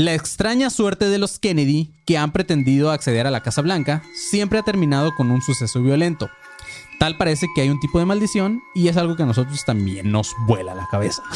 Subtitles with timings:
[0.00, 4.58] La extraña suerte de los Kennedy, que han pretendido acceder a la Casa Blanca, siempre
[4.58, 6.30] ha terminado con un suceso violento.
[6.98, 10.10] Tal parece que hay un tipo de maldición y es algo que a nosotros también
[10.10, 11.22] nos vuela la cabeza.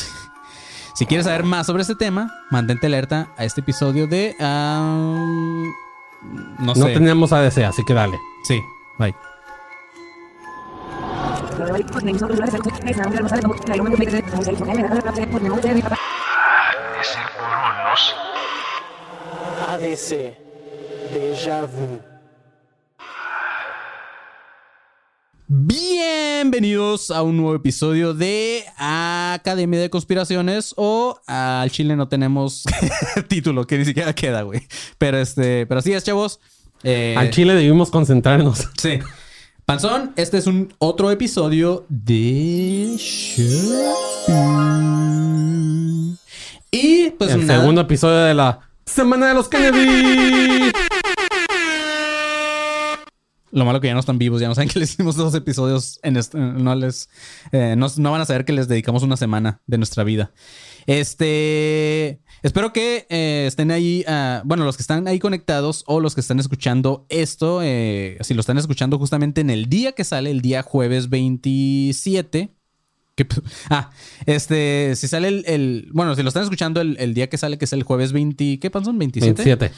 [0.95, 4.37] Si quieres saber más sobre este tema, mantente alerta a este episodio de...
[4.38, 5.65] ah,
[6.60, 6.81] no sé.
[6.81, 8.17] No teníamos ADC, así que dale.
[8.44, 8.62] Sí,
[8.96, 9.12] bye.
[17.01, 18.34] Ese Cronos.
[19.75, 20.37] ADC.
[21.12, 21.98] Déjà vu.
[25.48, 32.62] Bienvenidos a un nuevo episodio de Academia de Conspiraciones o al Chile no tenemos
[33.29, 34.62] título que ni siquiera queda, güey.
[34.98, 36.38] Pero este, pero así es, chavos.
[36.84, 38.68] Eh, Al Chile debimos concentrarnos.
[38.80, 39.01] Sí.
[39.66, 42.96] Panzón, este es un otro episodio de.
[46.70, 47.59] Y pues el nada.
[47.59, 50.73] segundo episodio de la Semana de los Kennedy.
[53.51, 56.01] Lo malo que ya no están vivos, ya no saben que les hicimos dos episodios
[56.02, 57.09] en este, no les
[57.52, 60.32] eh, no, van a saber que les dedicamos una semana de nuestra vida.
[60.87, 66.17] Este, espero que eh, estén ahí, ah, bueno, los que están ahí conectados o los
[66.17, 70.33] que están escuchando esto, eh, si lo están escuchando justamente en el día que sale,
[70.33, 72.51] el día jueves 27.
[73.15, 73.91] ¿Qué p- ah,
[74.27, 77.59] este, si sale el, el- bueno, si lo están escuchando el, el día que sale,
[77.59, 78.93] que es el jueves 20, ¿qué pasó?
[78.93, 79.43] 27.
[79.45, 79.73] 27.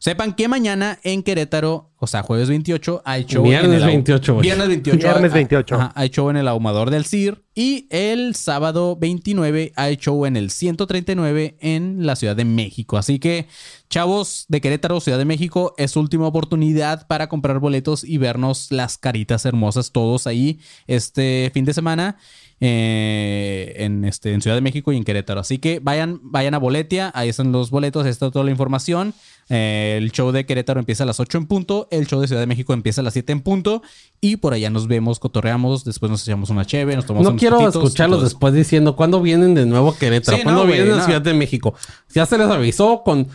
[0.00, 3.86] Sepan que mañana en Querétaro, o sea, jueves 28, hay show Viernes en el ahu-
[3.86, 4.42] 28, güey.
[4.44, 4.98] Viernes 28.
[5.02, 5.74] Viernes ah, 28.
[5.74, 7.42] ajá, hay show en el ahumador del CIR.
[7.56, 12.96] Y el sábado 29 hay show en el 139 en la Ciudad de México.
[12.96, 13.48] Así que,
[13.90, 18.68] chavos de Querétaro, Ciudad de México, es su última oportunidad para comprar boletos y vernos
[18.70, 22.16] las caritas hermosas todos ahí este fin de semana.
[22.60, 25.40] Eh, en, este, en Ciudad de México y en Querétaro.
[25.40, 29.14] Así que vayan, vayan a Boletia, ahí están los boletos, ahí está toda la información.
[29.48, 32.42] Eh, el show de Querétaro empieza a las 8 en punto, el show de Ciudad
[32.42, 33.82] de México empieza a las 7 en punto
[34.20, 37.40] y por allá nos vemos, cotorreamos, después nos echamos una cheve, nos tomamos No unos
[37.40, 41.04] quiero escucharlos después diciendo cuándo vienen de nuevo a Querétaro, Sí, cuándo no, vienen a.
[41.04, 41.74] Ciudad de México.
[42.14, 43.28] Ya se les avisó con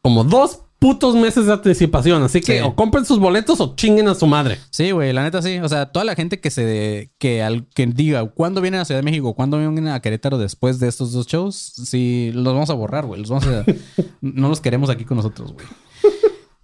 [0.00, 2.64] como dos putos meses de anticipación, así que Sí.
[2.64, 4.58] o compren sus boletos o chinguen a su madre.
[4.70, 5.58] Sí, güey, la neta sí.
[5.58, 8.98] O sea, toda la gente que se que al que diga cuándo vienen a Ciudad
[9.00, 12.74] de México, cuándo vienen a Querétaro después de estos dos shows, sí los vamos a
[12.74, 13.20] borrar, güey.
[13.20, 13.64] Los vamos a
[14.20, 15.66] no los queremos aquí con nosotros, güey.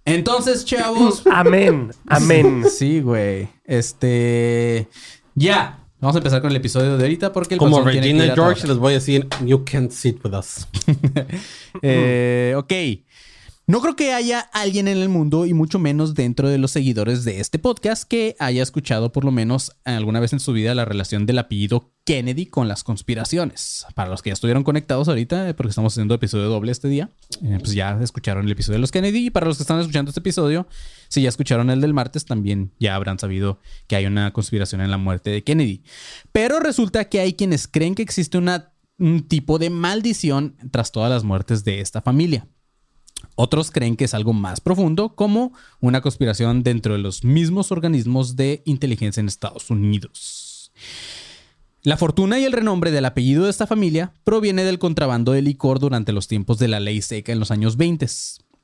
[0.05, 1.91] Entonces, chavos, Amén.
[2.07, 2.65] Amén.
[2.69, 3.47] Sí, güey.
[3.63, 4.89] Este.
[5.35, 5.77] Ya.
[6.01, 8.15] Vamos a empezar con el episodio de ahorita porque el Como Panzón tiene que ir
[8.21, 8.69] Regina a George trabajar.
[8.69, 10.67] les voy a decir, you can't sit with us.
[11.81, 12.73] Eh, ok.
[13.69, 17.23] No creo que haya alguien en el mundo y mucho menos dentro de los seguidores
[17.23, 20.85] de este podcast que haya escuchado por lo menos alguna vez en su vida la
[20.85, 23.85] relación del apellido Kennedy con las conspiraciones.
[23.93, 27.11] Para los que ya estuvieron conectados ahorita, eh, porque estamos haciendo episodio doble este día,
[27.43, 29.27] eh, pues ya escucharon el episodio de los Kennedy.
[29.27, 30.65] Y para los que están escuchando este episodio,
[31.07, 34.89] si ya escucharon el del martes, también ya habrán sabido que hay una conspiración en
[34.89, 35.83] la muerte de Kennedy.
[36.31, 41.23] Pero resulta que hay quienes creen que existe un tipo de maldición tras todas las
[41.23, 42.47] muertes de esta familia.
[43.35, 48.35] Otros creen que es algo más profundo, como una conspiración dentro de los mismos organismos
[48.35, 50.71] de inteligencia en Estados Unidos.
[51.81, 55.79] La fortuna y el renombre del apellido de esta familia proviene del contrabando de licor
[55.79, 58.05] durante los tiempos de la ley seca en los años 20.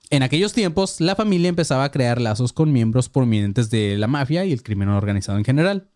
[0.10, 4.46] En aquellos tiempos, la familia empezaba a crear lazos con miembros prominentes de la mafia
[4.46, 5.90] y el crimen organizado en general.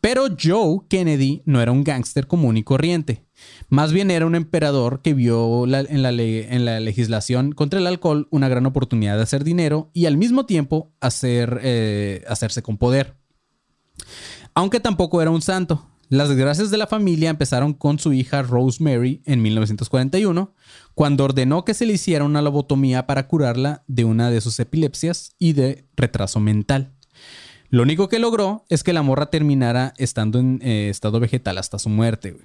[0.00, 3.24] Pero Joe Kennedy no era un gángster común y corriente.
[3.68, 8.66] Más bien era un emperador que vio en, la legislación contra el alcohol una gran
[8.66, 13.16] oportunidad de hacer dinero y al mismo tiempo hacer, eh, hacerse con poder.
[14.54, 15.86] Aunque tampoco era un santo.
[16.10, 20.54] Las desgracias de la familia empezaron con su hija Rosemary en 1941,
[20.94, 25.34] cuando ordenó que se le hiciera una lobotomía para curarla de una de sus epilepsias
[25.38, 26.92] y de retraso mental.
[27.70, 31.78] Lo único que logró es que la morra terminara estando en eh, estado vegetal hasta
[31.78, 32.36] su muerte.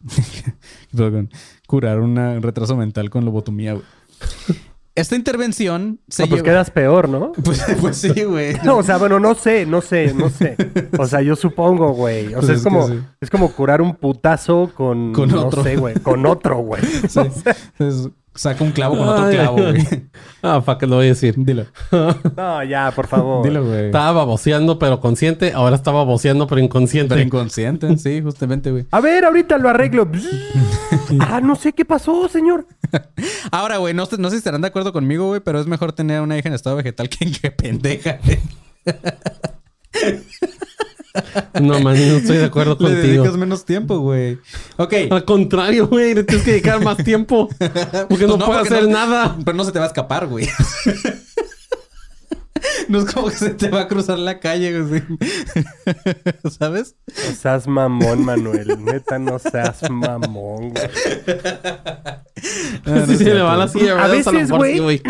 [1.66, 3.84] Curar una- un retraso mental con lobotomía, güey.
[4.96, 7.32] Esta intervención se No, pues quedas peor, ¿no?
[7.44, 8.54] Pues, pues sí, güey.
[8.64, 10.56] No, o sea, bueno, no sé, no sé, no sé.
[10.98, 12.28] O sea, yo supongo, güey.
[12.34, 13.00] O Pues sea, es es, como, sí.
[13.20, 15.62] es como curar un putazo con, Con no otro.
[15.62, 16.82] sé, güey, con otro, güey.
[17.08, 17.20] Sí.
[17.78, 19.86] Entonces, saca un clavo con otro Ay, clavo, güey.
[20.42, 21.34] Ah, fuck, lo voy a decir.
[21.36, 21.66] Dilo.
[22.36, 23.44] No, ya, por favor.
[23.44, 23.86] Dilo, güey.
[23.86, 27.14] Estaba baboseando pero consciente, ahora está baboseando pero inconsciente.
[27.14, 28.86] Pero inconsciente, sí, justamente, güey.
[28.90, 30.08] A ver, ahorita lo arreglo.
[31.20, 32.66] ah, no sé qué pasó, señor.
[33.50, 35.92] Ahora, güey, no, sé- no sé si estarán de acuerdo conmigo, güey, pero es mejor
[35.92, 38.18] tener una hija en estado vegetal que, que pendeja.
[38.24, 38.38] güey.
[41.60, 43.02] No, man, no estoy de acuerdo Le contigo.
[43.02, 44.38] dedicas menos tiempo, güey.
[44.76, 44.94] Ok.
[45.10, 47.48] Al contrario, güey, le tienes que dedicar más tiempo.
[48.08, 49.36] Porque no, Pues puedo porque hacer no- nada.
[49.44, 50.48] Pero no se te va a escapar, güey.
[52.88, 55.02] No es como que se te va a cruzar la calle, güey.
[56.58, 56.96] ¿Sabes?
[57.06, 58.82] No seas mamón, Manuel.
[58.84, 60.88] Neta, no seas mamón, güey.
[62.86, 64.74] Ah, si se le va la silla, A veces, güey.
[64.74, 65.02] sí, güey.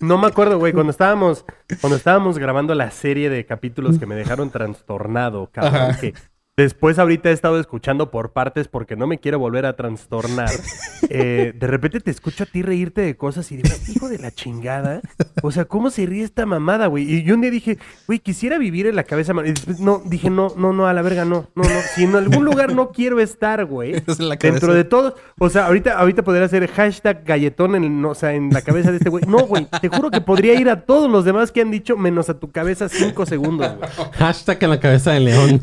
[0.00, 1.44] No me acuerdo, güey, cuando estábamos,
[1.80, 6.00] cuando estábamos grabando la serie de capítulos que me dejaron trastornado, cabrón, Ajá.
[6.00, 6.14] que
[6.56, 10.50] después ahorita he estado escuchando por partes porque no me quiero volver a trastornar.
[11.08, 14.32] Eh, de repente te escucho a ti reírte de cosas y digo, hijo de la
[14.32, 15.02] chingada.
[15.42, 17.04] O sea, ¿cómo se ríe esta mamada, güey?
[17.08, 19.32] Y yo un día dije, güey, quisiera vivir en la cabeza.
[19.32, 19.46] ma-".
[19.46, 21.80] Y después, no, dije, no, no, no, a la verga, no, no, no.
[21.94, 23.94] Si en algún lugar no quiero estar, güey.
[24.06, 24.18] Es.
[24.40, 28.50] Dentro de todos, o sea, ahorita, ahorita podría hacer hashtag galletón en, o sea, en
[28.50, 29.24] la cabeza de este güey.
[29.28, 32.28] No, güey, te juro que podría ir a todos los demás que han dicho, menos
[32.30, 33.90] a tu cabeza cinco segundos, güey.
[34.12, 35.60] Hashtag en la cabeza de león.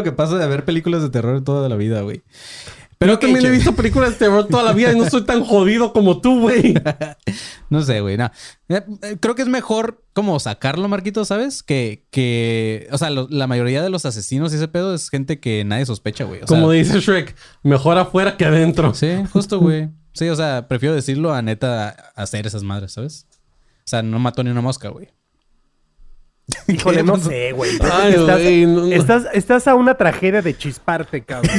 [0.00, 2.22] Lo que pasa de ver películas de terror toda la vida, güey.
[2.98, 5.24] Pero yo ok, también he visto películas de terror toda la vida y no soy
[5.24, 6.74] tan jodido como tú, güey.
[7.70, 8.16] No sé, güey.
[8.16, 8.26] no.
[8.68, 11.62] Eh, eh, Creo que es mejor como sacarlo, Marquito, ¿sabes?
[11.62, 15.38] Que, que o sea, lo- la mayoría de los asesinos y ese pedo es gente
[15.38, 16.42] que nadie sospecha, güey.
[16.42, 18.92] O sea, Como dice Shrek, mejor afuera que adentro.
[18.92, 19.88] Sí, justo, güey.
[20.12, 23.28] Sí, o sea, prefiero decirlo a neta hacer esas madres, ¿sabes?
[23.32, 25.08] O sea, no mató ni una mosca, güey.
[26.68, 27.72] Híjole, no sé, güey.
[27.80, 28.86] Ay, Estás, güey, no, no.
[28.92, 31.54] estás, estás a una tragedia de chisparte, cabrón.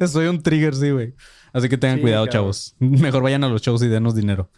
[0.10, 1.14] Soy un trigger, sí, güey.
[1.52, 2.32] Así que tengan Sí, cuidado, cabrón.
[2.42, 2.74] chavos.
[2.78, 4.50] Mejor vayan a los shows y denos dinero.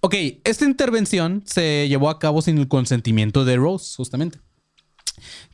[0.00, 0.14] Ok,
[0.44, 4.38] esta intervención se llevó a cabo sin el consentimiento de Rose, justamente,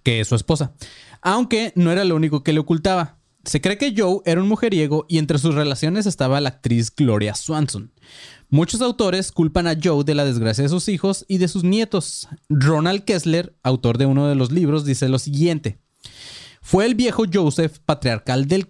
[0.03, 0.75] que es su esposa.
[1.23, 3.19] Aunque no era lo único que le ocultaba.
[3.45, 7.35] Se cree que Joe era un mujeriego y entre sus relaciones estaba la actriz Gloria
[7.35, 7.93] Swanson.
[8.55, 12.29] Muchos autores culpan a Joe de la desgracia de sus hijos y de sus nietos.
[12.49, 15.81] Ronald Kessler, autor de uno de los libros, dice lo siguiente.
[16.63, 18.69] Fue el viejo Joseph, patriarcal del,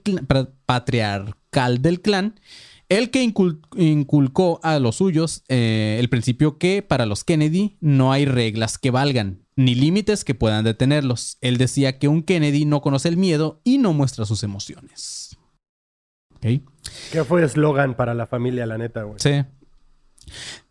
[0.65, 2.41] patriarcal clan,
[2.89, 8.11] el que incul- inculcó a los suyos eh, el principio que para los Kennedy no
[8.11, 11.37] hay reglas que valgan, ni límites que puedan detenerlos.
[11.43, 15.37] Él decía que un Kennedy no conoce el miedo y no muestra sus emociones.
[16.41, 19.19] ¿Qué fue eslogan para la familia, la neta, güey?
[19.19, 19.45] Sí.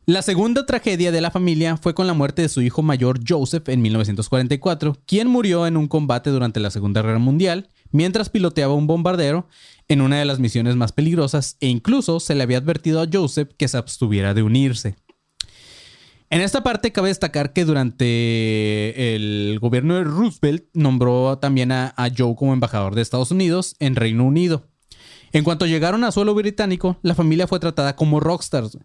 [0.06, 3.70] La segunda tragedia de la familia fue con la muerte de su hijo mayor Joseph
[3.70, 8.88] en 1944, quien murió en un combate durante la Segunda Guerra Mundial mientras piloteaba un
[8.88, 9.48] bombardero
[9.88, 13.52] en una de las misiones más peligrosas e incluso se le había advertido a Joseph
[13.58, 14.96] que se abstuviera de unirse.
[16.30, 22.36] En esta parte cabe destacar que durante el gobierno de Roosevelt nombró también a, Joe
[22.36, 24.68] como embajador de Estados Unidos en Reino Unido.
[25.32, 28.80] En cuanto llegaron a suelo británico, la familia fue tratada como rockstars,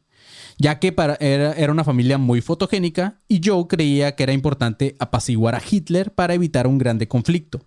[0.59, 4.97] ya que para- era, era una familia muy fotogénica y Joe creía que era importante
[4.99, 7.65] apaciguar a Hitler para evitar un grande conflicto.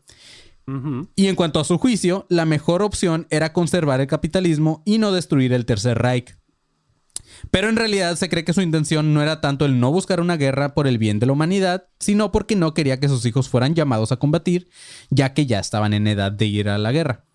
[1.18, 5.12] Y en cuanto a su juicio, la mejor opción era conservar el capitalismo y no
[5.12, 6.38] destruir el Tercer Reich.
[7.50, 10.38] Pero en realidad se cree que su intención no era tanto el no buscar una
[10.38, 13.74] guerra por el bien de la humanidad, sino porque no quería que sus hijos fueran
[13.76, 14.70] llamados a combatir,
[15.10, 17.26] ya que ya estaban en edad de ir a la guerra.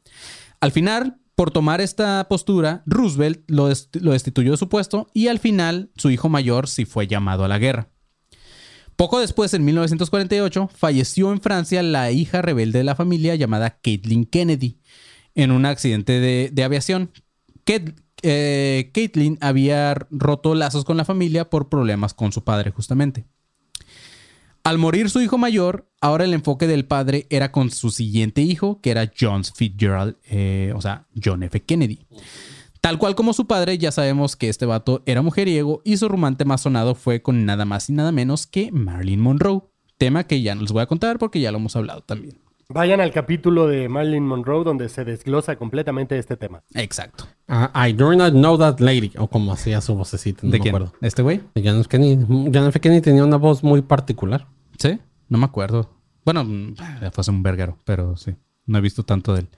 [0.60, 5.28] Al final, por tomar esta postura, Roosevelt lo, dest- lo destituyó de su puesto y
[5.28, 7.90] al final su hijo mayor sí fue llamado a la guerra.
[8.96, 14.24] Poco después, en 1948, falleció en Francia la hija rebelde de la familia llamada Caitlin
[14.24, 14.80] Kennedy
[15.34, 17.10] en un accidente de, aviación.
[17.66, 23.26] Ket- eh, Caitlin había roto lazos con la familia por problemas con su padre, justamente.
[24.66, 28.80] Al morir su hijo mayor, ahora el enfoque del padre era con su siguiente hijo,
[28.80, 31.62] que era John Fitzgerald, eh, o sea, John F.
[31.62, 32.04] Kennedy.
[32.80, 36.44] Tal cual como su padre, ya sabemos que este vato era mujeriego y su romance
[36.44, 39.62] más sonado fue con nada más y nada menos que Marilyn Monroe.
[39.98, 42.40] Tema que ya no les voy a contar porque ya lo hemos hablado también.
[42.68, 46.64] Vayan al capítulo de Marilyn Monroe donde se desglosa completamente este tema.
[46.74, 47.28] Exacto.
[47.46, 49.12] Ah, I do not know that lady.
[49.16, 50.74] O como hacía su vocecita, no ¿De me quién?
[50.74, 50.92] acuerdo.
[51.00, 51.40] ¿Este güey?
[51.54, 51.88] De John F.
[51.88, 52.24] Kennedy.
[52.52, 52.80] John F.
[52.80, 54.48] Kennedy tenía una voz muy particular.
[54.78, 54.98] ¿Sí?
[55.28, 55.90] No me acuerdo.
[56.24, 56.74] Bueno, mm,
[57.12, 58.34] fue hace un verguero, pero sí.
[58.66, 59.48] No he visto tanto de él.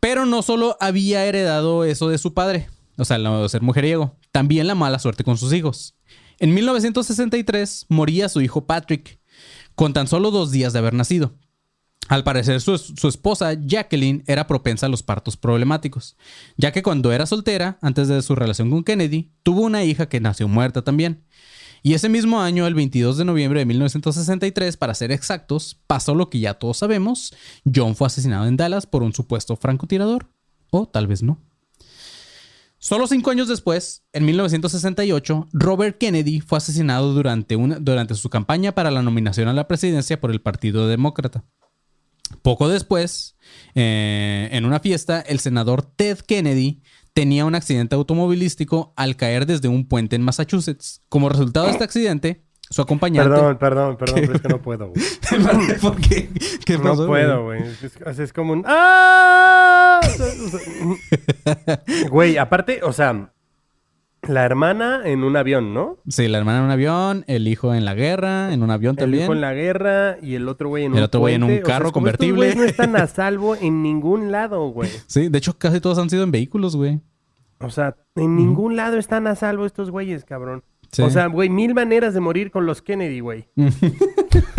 [0.00, 4.66] Pero no solo había heredado eso de su padre, o sea, de ser mujeriego, también
[4.66, 5.94] la mala suerte con sus hijos.
[6.38, 9.20] En 1963 moría su hijo Patrick,
[9.74, 11.34] con tan solo dos días de haber nacido.
[12.08, 16.16] Al parecer, su, su esposa Jacqueline era propensa a los partos problemáticos,
[16.56, 20.20] ya que cuando era soltera, antes de su relación con Kennedy, tuvo una hija que
[20.20, 21.24] nació muerta también.
[21.82, 26.30] Y ese mismo año, el 22 de noviembre de 1963, para ser exactos, pasó lo
[26.30, 27.34] que ya todos sabemos.
[27.74, 30.28] John fue asesinado en Dallas por un supuesto francotirador.
[30.70, 31.38] O tal vez no.
[32.78, 38.72] Solo cinco años después, en 1968, Robert Kennedy fue asesinado durante, una- durante su campaña
[38.72, 41.44] para la nominación a la presidencia por el Partido Demócrata.
[42.42, 43.36] Poco después,
[43.74, 46.82] eh, en una fiesta, el senador Ted Kennedy
[47.14, 51.02] tenía un accidente automovilístico al caer desde un puente en Massachusetts.
[51.08, 53.28] Como resultado de este accidente, su acompañante...
[53.30, 55.04] Perdón, perdón, perdón, pero es que no puedo, güey.
[55.80, 56.30] ¿Por qué?
[56.64, 57.62] ¿Qué No puedo, güey.
[58.06, 58.64] Es- es como un...
[58.66, 60.00] ¡Ah!
[62.10, 63.32] Güey, aparte, o sea,
[64.28, 65.98] la hermana en un avión, ¿no?
[66.08, 68.98] Sí, la hermana en un avión, el hijo en la guerra, en un avión El
[68.98, 69.24] también.
[69.24, 71.48] hijo en la guerra y el otro güey en El un otro güey en un
[71.48, 71.62] puente.
[71.62, 72.36] O sea, carro estos convertible.
[72.36, 74.90] güeyes no están a salvo en ningún lado, güey.
[75.06, 77.00] Sí, de hecho casi todos han sido en vehículos, güey.
[77.58, 80.62] O sea, en ningún lado están a salvo estos güeyes, cabrón.
[80.90, 81.02] Sí.
[81.02, 83.48] O sea, güey, mil maneras de morir con los Kennedy, güey.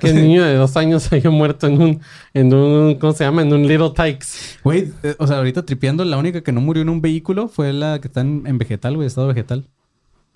[0.00, 2.00] Que el niño de dos años haya muerto en un,
[2.34, 3.42] en un, ¿cómo se llama?
[3.42, 4.58] En un Little Tykes.
[4.64, 7.72] Güey, eh, o sea, ahorita tripeando, la única que no murió en un vehículo fue
[7.72, 9.66] la que está en, en vegetal, güey, estado vegetal.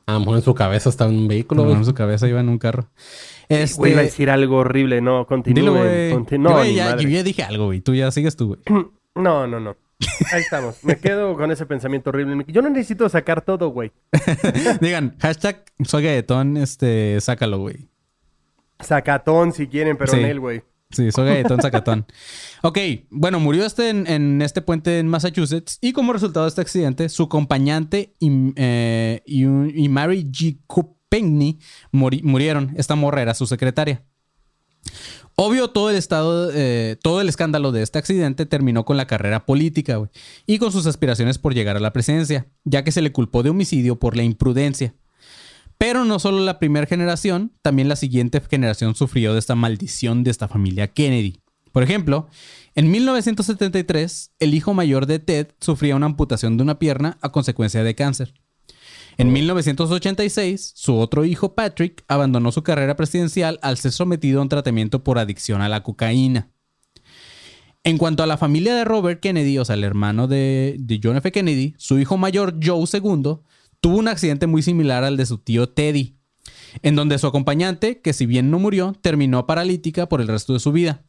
[0.07, 1.79] A lo mejor en su cabeza está en un vehículo, No, güey.
[1.79, 2.89] en su cabeza iba en un carro.
[3.49, 5.01] Este, Güey, iba a decir algo horrible.
[5.01, 5.71] No, continúe.
[5.71, 6.11] güey.
[6.13, 7.03] conti- Yo, No, güey, ni ya, madre.
[7.05, 7.81] yo ya dije algo, güey.
[7.81, 8.61] Tú ya sigues tú, güey.
[9.15, 9.77] No, no, no.
[10.33, 10.83] Ahí estamos.
[10.83, 12.45] Me quedo con ese pensamiento horrible.
[12.49, 13.93] Yo no necesito sacar todo, güey.
[14.81, 17.89] Digan, hashtag soy galletón, este, sácalo, güey.
[18.83, 20.19] Sacatón si quieren, pero Sí.
[20.19, 20.63] en él, güey.
[20.91, 22.05] Sí, soy galletón, sacatón.
[22.63, 22.79] ok,
[23.11, 27.09] bueno, murió este en, en este puente en Massachusetts y como resultado de este accidente,
[27.09, 30.59] su acompañante y, eh, y, un- y Mary G.
[31.93, 32.75] Muri- murieron.
[32.77, 34.05] Esta morra era su secretaria.
[35.35, 39.47] Obvio, todo el estado, eh, todo el escándalo de este accidente terminó con la carrera
[39.47, 39.99] política,
[40.47, 43.51] y con sus aspiraciones por llegar a la presidencia, ya que se le culpó de
[43.51, 44.95] homicidio por la imprudencia.
[45.83, 50.31] Pero no solo la primera generación, también la siguiente generación sufrió de esta maldición de
[50.31, 51.41] esta familia Kennedy.
[51.73, 52.29] Por ejemplo,
[52.77, 57.83] en 1973, el hijo mayor de Ted sufría una amputación de una pierna a consecuencia
[57.83, 58.33] de cáncer.
[59.19, 64.49] En 1986, su otro hijo Patrick abandonó su carrera presidencial al ser sometido a un
[64.49, 66.53] tratamiento por adicción a la cocaína.
[67.83, 71.17] En cuanto a la familia de Robert Kennedy, o sea, el hermano de, de John
[71.17, 71.33] F.
[71.33, 73.41] Kennedy, su hijo mayor Joe II
[73.83, 76.17] tuvo un accidente muy similar al de su tío Teddy,
[76.83, 80.61] en donde su acompañante, que si bien no murió, terminó paralítica por el resto de
[80.61, 81.03] su vida.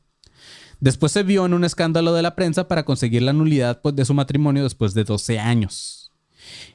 [0.82, 4.04] Después se vio en un escándalo de la prensa para conseguir la nulidad pues, de
[4.04, 6.12] su matrimonio después de 12 años.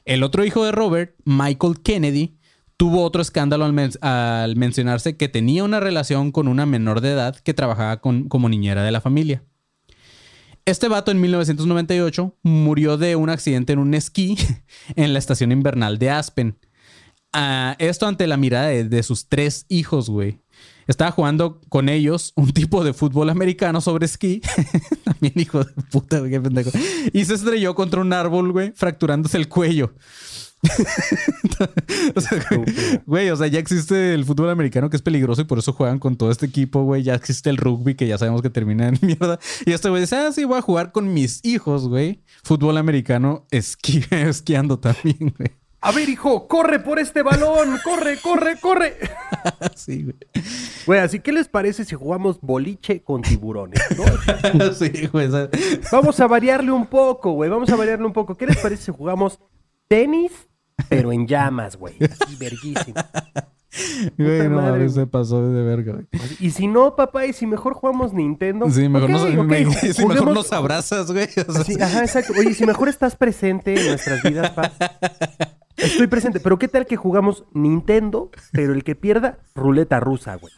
[0.05, 2.37] El otro hijo de Robert, Michael Kennedy,
[2.77, 7.11] tuvo otro escándalo al, men- al mencionarse que tenía una relación con una menor de
[7.11, 9.43] edad que trabajaba como niñera de la familia.
[10.65, 14.37] Este vato en 1998 murió de un accidente en un esquí
[14.95, 16.57] en la estación invernal de Aspen.
[17.33, 20.39] Ah, esto ante la mirada de, de sus tres hijos, güey.
[20.89, 24.41] Estaba jugando con ellos un tipo de fútbol americano sobre esquí.
[25.03, 26.71] También hijo de puta, qué pendejo.
[27.13, 29.93] Y se estrelló contra un árbol, güey, fracturándose el cuello.
[32.15, 32.39] O sea,
[33.05, 35.99] güey, o sea, ya existe el fútbol americano que es peligroso y por eso juegan
[35.99, 37.03] con todo este equipo, güey.
[37.03, 39.39] Ya existe el rugby que ya sabemos que termina en mierda.
[39.65, 42.21] Y este güey dice, ah, sí, voy a jugar con mis hijos, güey.
[42.43, 45.51] Fútbol americano esqui- esquiando también, güey.
[45.81, 47.77] A ver, hijo, corre por este balón.
[47.85, 48.97] Corre, corre, corre.
[49.75, 50.15] Sí, güey.
[50.85, 53.79] Güey, así, ¿qué les parece si jugamos boliche con tiburones?
[54.55, 54.73] no?
[54.73, 55.29] Sí, güey.
[55.91, 57.49] Vamos a variarle un poco, güey.
[57.49, 58.35] Vamos a variarle un poco.
[58.35, 59.39] ¿Qué les parece si jugamos
[59.87, 60.31] tenis,
[60.87, 61.95] pero en llamas, güey?
[62.01, 62.95] Así, verguísimo.
[64.17, 66.05] Güey, no madre, se pasó de verga, güey.
[66.39, 68.67] Y si no, papá, y si mejor jugamos Nintendo.
[68.69, 71.27] Sí, mejor, Ok, nos, ok, me- ju- sí, mejor nos abrazas, güey.
[71.47, 72.33] O sea, Sí, ajá, exacto.
[72.37, 74.71] Oye, si mejor estás presente en nuestras vidas, pa.
[75.77, 80.51] Estoy presente, pero ¿qué tal que jugamos Nintendo, pero el que pierda, ruleta rusa, güey?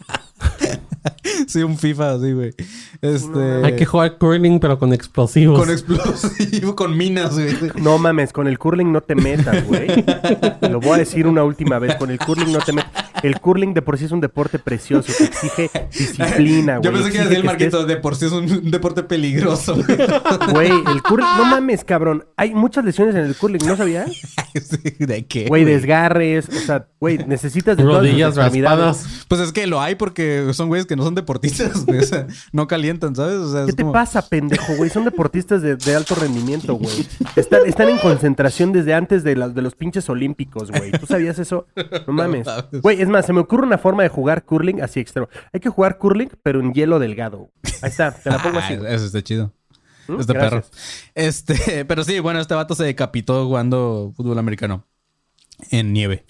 [1.47, 2.53] sí, un FIFA así, güey.
[3.01, 3.65] Este.
[3.65, 5.59] Hay que jugar curling, pero con explosivos.
[5.59, 7.55] Con explosivo, con minas, güey.
[7.81, 9.87] No mames, con el curling no te metas, güey.
[10.69, 12.91] Lo voy a decir una última vez, con el curling no te metas.
[13.23, 16.83] El curling de por sí es un deporte precioso que exige disciplina, güey.
[16.85, 19.75] Yo pensé que iba a decir estés- Marquito, de por sí es un deporte peligroso,
[19.75, 19.97] güey.
[20.53, 22.25] Güey, el curling, no mames, cabrón.
[22.35, 24.09] Hay muchas lesiones en el curling, ¿no sabías?
[24.99, 25.45] ¿De qué?
[25.47, 28.79] Güey, desgarres, o sea, güey, necesitas de todas Rodillas extremidades.
[28.97, 29.25] raspadas.
[29.27, 31.99] Pues es que lo hay porque son güeyes que no son deportistas, güey.
[31.99, 33.37] O sea, no calientan, ¿sabes?
[33.37, 34.89] O sea, ¿Qué es te como- pasa, pendejo, güey?
[34.89, 37.07] Son deportistas de, de alto rendimiento, güey.
[37.37, 40.91] Están, están en concentración desde antes de, la- de los pinches olímpicos, güey.
[40.91, 41.65] ¿Tú sabías eso?
[42.07, 42.45] No mames.
[42.81, 45.29] Güey, es más, se me ocurre una forma de jugar curling así extremo.
[45.53, 47.51] Hay que jugar curling, pero en hielo delgado.
[47.81, 48.75] Ahí está, te la pongo Ah, así.
[48.75, 48.93] güey.
[48.93, 49.53] Eso está chido.
[50.09, 50.19] ¿Mm?
[50.19, 50.63] Este perro.
[51.15, 54.85] Este, pero sí, bueno, este vato se decapitó jugando fútbol americano
[55.69, 56.25] en nieve.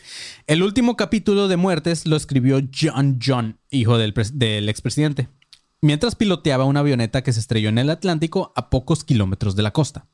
[0.48, 5.30] El último capítulo de muertes lo escribió John John, hijo del, pres- del expresidente,
[5.82, 9.72] mientras piloteaba una avioneta que se estrelló en el Atlántico a pocos kilómetros de la
[9.72, 10.08] costa.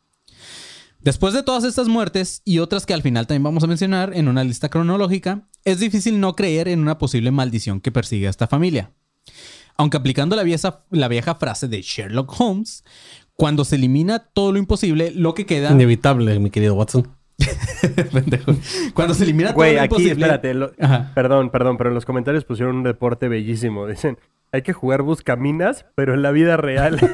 [1.00, 4.28] Después de todas estas muertes y otras que al final también vamos a mencionar en
[4.28, 8.48] una lista cronológica, es difícil no creer en una posible maldición que persigue a esta
[8.48, 8.92] familia.
[9.78, 12.84] Aunque aplicando la vieja, la vieja frase de Sherlock Holmes,
[13.36, 15.72] cuando se elimina todo lo imposible, lo que queda...
[15.72, 17.16] Inevitable, mi querido Watson.
[18.94, 20.26] Cuando se elimina todo Güey, lo aquí, imposible...
[20.26, 20.54] espérate.
[20.54, 20.72] lo-.
[21.14, 23.86] Perdón, perdón, pero en los comentarios pusieron un deporte bellísimo.
[23.88, 24.18] Dicen,
[24.52, 27.00] hay que jugar buscaminas, pero en la vida real.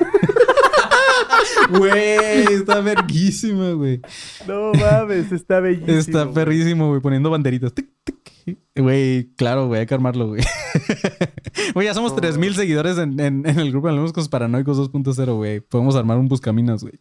[1.70, 4.01] Güey, está verguísima, güey.
[4.48, 5.98] no mames, está bellísimo.
[5.98, 7.74] Está perrísimo, güey, poniendo banderitas.
[7.74, 8.58] Tic, tic.
[8.75, 10.42] Güey, claro, güey, hay que armarlo, güey.
[11.74, 15.60] Güey, ya somos 3000 seguidores en, en- en el grupo de Hablemos Paranoicos 2.0, güey.
[15.62, 16.96] Podemos armar un buscaminas, güey.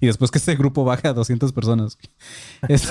[0.00, 1.98] Y después que este grupo baje a 200 personas.
[2.68, 2.88] Es-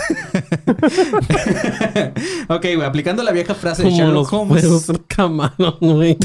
[2.48, 4.64] ok, güey, aplicando la vieja frase de Sherlock Holmes.
[5.08, 6.18] camarón, güey.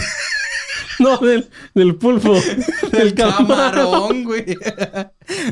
[0.98, 2.34] no, del, del pulpo.
[2.92, 4.44] del camarón, güey.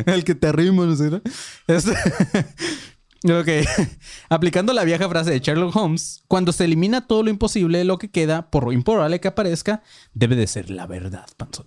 [0.07, 1.21] El que te arrimo, no sé, ¿no?
[1.67, 3.49] Es- ok.
[4.29, 8.11] Aplicando la vieja frase de Sherlock Holmes, cuando se elimina todo lo imposible, lo que
[8.11, 11.67] queda, por improbable que aparezca, debe de ser la verdad, panzón.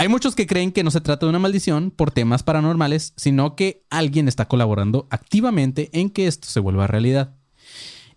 [0.00, 3.54] Hay muchos que creen que no se trata de una maldición por temas paranormales, sino
[3.54, 7.36] que alguien está colaborando activamente en que esto se vuelva realidad.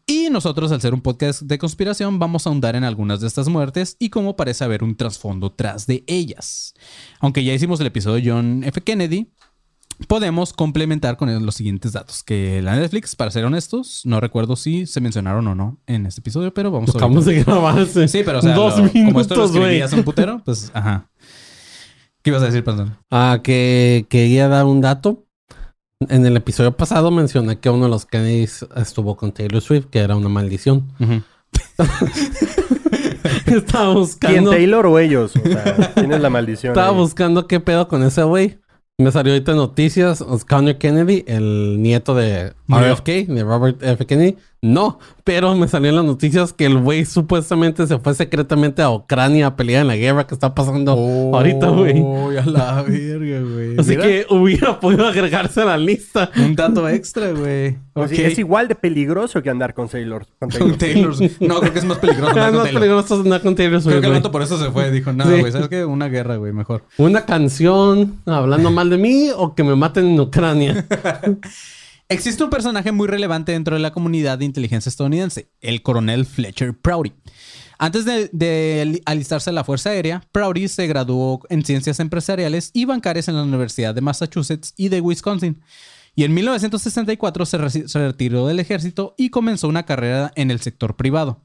[0.06, 3.50] Y nosotros, al ser un podcast de conspiración, vamos a ahondar en algunas de estas
[3.50, 6.74] muertes y cómo parece haber un trasfondo tras de ellas.
[7.20, 8.80] Aunque ya hicimos el episodio de John F.
[8.80, 9.34] Kennedy,
[10.08, 12.24] podemos complementar con los siguientes datos.
[12.24, 16.22] Que la Netflix, para ser honestos, no recuerdo si se mencionaron o no en este
[16.22, 18.08] episodio, pero vamos a Acabamos de grabarse.
[18.08, 21.10] Sí, pero o sea, Dos lo- como esto lo escribías un putero, pues ajá.
[22.24, 22.98] ¿Qué ibas a decir, Panzón?
[23.12, 25.26] Ah, que quería dar un dato.
[26.00, 30.00] En el episodio pasado mencioné que uno de los Kennedys estuvo con Taylor Swift, que
[30.00, 30.92] era una maldición.
[33.46, 34.52] Estaba ¿Quién, buscando.
[34.52, 35.34] Taylor o ellos?
[35.36, 36.72] O sea, tienes la maldición.
[36.72, 36.96] Estaba ahí.
[36.96, 38.60] buscando qué pedo con ese güey.
[38.98, 40.24] Me salió ahorita en noticias.
[40.48, 42.54] Connor Kennedy, el nieto de.
[42.70, 44.06] RFK, de Robert F.
[44.06, 44.38] Kennedy.
[44.66, 48.92] No, pero me salió en las noticias que el güey supuestamente se fue secretamente a
[48.92, 52.00] Ucrania a pelear en la guerra que está pasando ahorita, güey.
[52.00, 53.76] Uy, a la verga, güey.
[53.78, 56.32] Así Mira, que hubiera podido agregarse a la lista.
[56.38, 57.76] Un dato extra, güey.
[57.94, 58.24] O sea, Ok.
[58.32, 60.26] Es igual de peligroso que andar con Taylor.
[60.40, 60.70] Con Taylor.
[60.70, 61.16] Con Taylor.
[61.42, 62.30] No, creo que es más peligroso.
[62.30, 62.80] Andar no con es Taylor.
[62.82, 64.90] peligroso andar con Taylor Creo que el vato por eso se fue.
[64.92, 65.40] Dijo, Sí.
[65.42, 65.84] güey, ¿sabes qué?
[65.84, 66.84] Una guerra, güey, mejor.
[66.98, 70.86] Una canción hablando mal de mí o que me maten en Ucrania.
[72.14, 76.78] Existe un personaje muy relevante dentro de la comunidad de inteligencia estadounidense, el coronel Fletcher
[76.78, 77.12] Prouty.
[77.80, 83.30] Antes de, alistarse a la Fuerza Aérea, Prouty se graduó en ciencias empresariales y bancarias
[83.30, 85.60] en la Universidad de Massachusetts y de Wisconsin.
[86.16, 90.62] Y en 1964 se, reci- se retiró del ejército y comenzó una carrera en el
[90.62, 91.42] sector privado,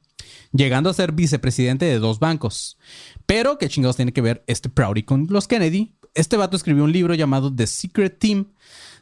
[0.52, 2.76] llegando a ser vicepresidente de dos bancos.
[3.24, 5.94] Pero, ¿qué chingados tiene que ver este Prouty con los Kennedy?
[6.14, 8.48] Este vato escribió un libro llamado The Secret Team,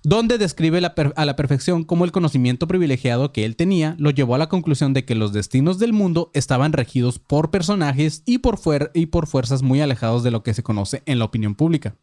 [0.03, 4.39] donde describe a la perfección cómo el conocimiento privilegiado que él tenía lo llevó a
[4.39, 9.63] la conclusión de que los destinos del mundo estaban regidos por personajes y por, fuerzas
[9.63, 11.97] muy alejados de lo que se conoce en la opinión pública.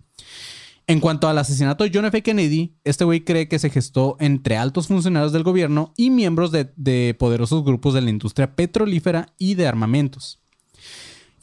[0.86, 2.21] En cuanto al asesinato de John F.
[2.21, 6.73] Kennedy, este güey cree que se gestó entre altos funcionarios del gobierno y miembros de,
[6.75, 10.43] de poderosos grupos de la industria petrolífera y de armamentos.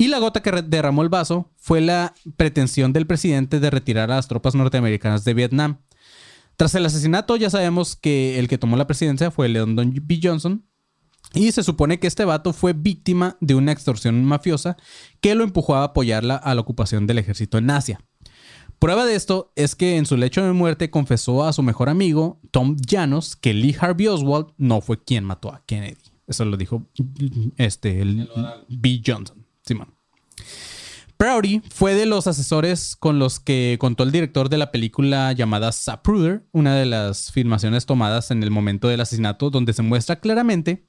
[0.00, 4.16] Y la gota que derramó el vaso fue la pretensión del presidente de retirar a
[4.16, 5.76] las tropas norteamericanas de Vietnam.
[6.60, 10.20] Tras el asesinato, ya sabemos que el que tomó la presidencia fue Lyndon B.
[10.22, 10.62] Johnson.
[11.32, 14.76] Y se supone que este vato fue víctima de una extorsión mafiosa
[15.22, 18.04] que lo empujó a apoyarla a la ocupación del ejército en Asia.
[18.78, 22.42] Prueba de esto es que en su lecho de muerte confesó a su mejor amigo,
[22.50, 25.96] Tom Llanos, que Lee Harvey Oswald no fue quien mató a Kennedy.
[26.26, 26.84] Eso lo dijo
[27.56, 28.28] este, el
[28.68, 29.00] B.
[29.06, 29.46] Johnson.
[29.64, 29.94] Simón.
[31.20, 35.70] Prouty fue de los asesores con los que contó el director de la película llamada
[35.70, 40.86] Zapruder, una de las filmaciones tomadas en el momento del asesinato, donde se muestra claramente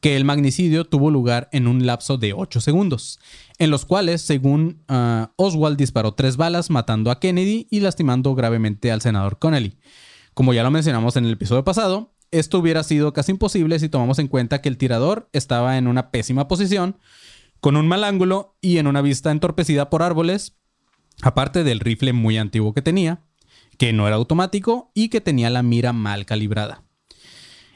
[0.00, 3.18] que el magnicidio tuvo lugar en un lapso de 8 segundos,
[3.58, 8.92] en los cuales, según ah, Oswald, disparó tres balas, matando a Kennedy y lastimando gravemente
[8.92, 9.78] al senador Connelly.
[10.32, 14.20] Como ya lo mencionamos en el episodio pasado, esto hubiera sido casi imposible si tomamos
[14.20, 16.98] en cuenta que el tirador estaba en una pésima posición,
[17.60, 20.56] con un mal ángulo y en una vista entorpecida por árboles,
[21.22, 23.22] aparte del rifle muy antiguo que tenía,
[23.76, 26.84] que no era automático y que tenía la mira mal calibrada.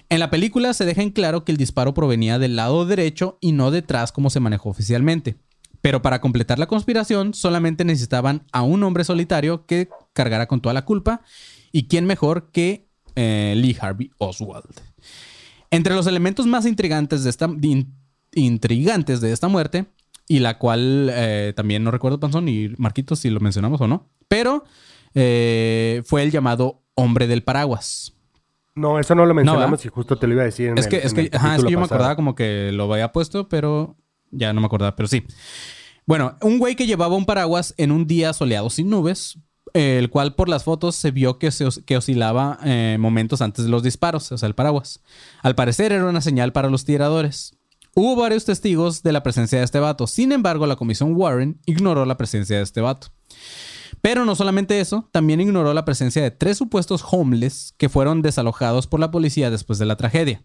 [0.08, 3.52] En la película se deja en claro que el disparo provenía del lado derecho y
[3.52, 5.36] no detrás como se manejó oficialmente.
[5.80, 10.74] Pero para completar la conspiración solamente necesitaban a un hombre solitario que cargara con toda
[10.74, 11.22] la culpa
[11.72, 14.80] y quién mejor que eh, Lee Harvey Oswald.
[15.70, 17.48] Entre los elementos más intrigantes de esta,
[18.34, 19.86] intrigantes de esta muerte,
[20.28, 24.08] y la cual eh, también no recuerdo, Panzón y Marquitos, si lo mencionamos o no,
[24.28, 24.64] pero
[25.14, 28.14] eh, fue el llamado hombre del paraguas.
[28.74, 30.90] No, eso no lo mencionamos y justo te lo iba a decir en Es el-
[30.90, 33.12] que, es que, el ajá, es capítulo que yo me acordaba como que lo había
[33.12, 33.96] puesto, pero
[34.30, 35.24] ya no me acordaba, pero sí.
[36.06, 39.38] Bueno, un güey que llevaba un paraguas en un día soleado sin nubes,
[39.74, 43.66] el cual por las fotos se vio que, se os- que oscilaba eh, momentos antes
[43.66, 45.00] de los disparos, o sea, el paraguas.
[45.42, 47.58] Al parecer era una señal para los tiradores.
[47.94, 52.06] Hubo varios testigos de la presencia de este vato, sin embargo la comisión Warren ignoró
[52.06, 53.08] la presencia de este vato.
[54.00, 58.86] Pero no solamente eso, también ignoró la presencia de tres supuestos homeless que fueron desalojados
[58.86, 60.42] por la policía después de la tragedia.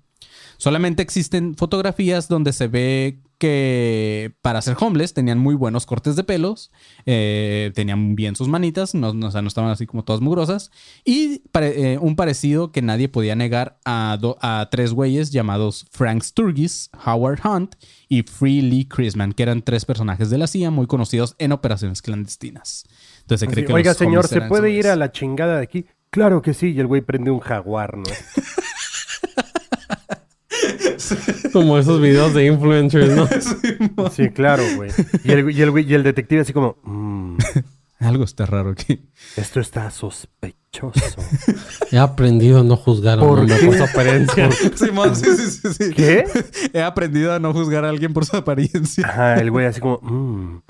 [0.58, 6.24] Solamente existen fotografías donde se ve que para ser homeless tenían muy buenos cortes de
[6.24, 6.72] pelos,
[7.06, 10.72] eh, tenían bien sus manitas, no, no, o sea, no estaban así como todas mugrosas,
[11.06, 15.86] y pare- eh, un parecido que nadie podía negar a, do- a tres güeyes llamados
[15.92, 17.76] Frank Sturgis, Howard Hunt
[18.10, 22.02] y Free Lee Chrisman, que eran tres personajes de la CIA muy conocidos en operaciones
[22.02, 22.86] clandestinas.
[23.22, 25.86] Entonces se cree que Oiga, los señor, ¿se puede ir a la chingada de aquí?
[26.10, 28.04] Claro que sí, y el güey prende un jaguar, ¿no?
[31.54, 33.28] Como esos videos de influencers, ¿no?
[34.12, 34.92] Sí, claro, güey.
[35.24, 37.38] Y el, y el güey- y el detective así como, "Mm,
[38.00, 39.10] Algo está raro aquí.
[39.38, 41.20] esto está sospechoso.
[41.92, 43.66] He aprendido a no juzgar a un ¿Por hombre qué?
[43.66, 44.50] por su apariencia.
[44.76, 45.94] Simón, sí, sí, sí, sí.
[45.96, 46.24] ¿Qué?
[46.74, 49.08] He aprendido a no juzgar a alguien por su apariencia.
[49.08, 50.62] Ajá, el güey así como, "Mm,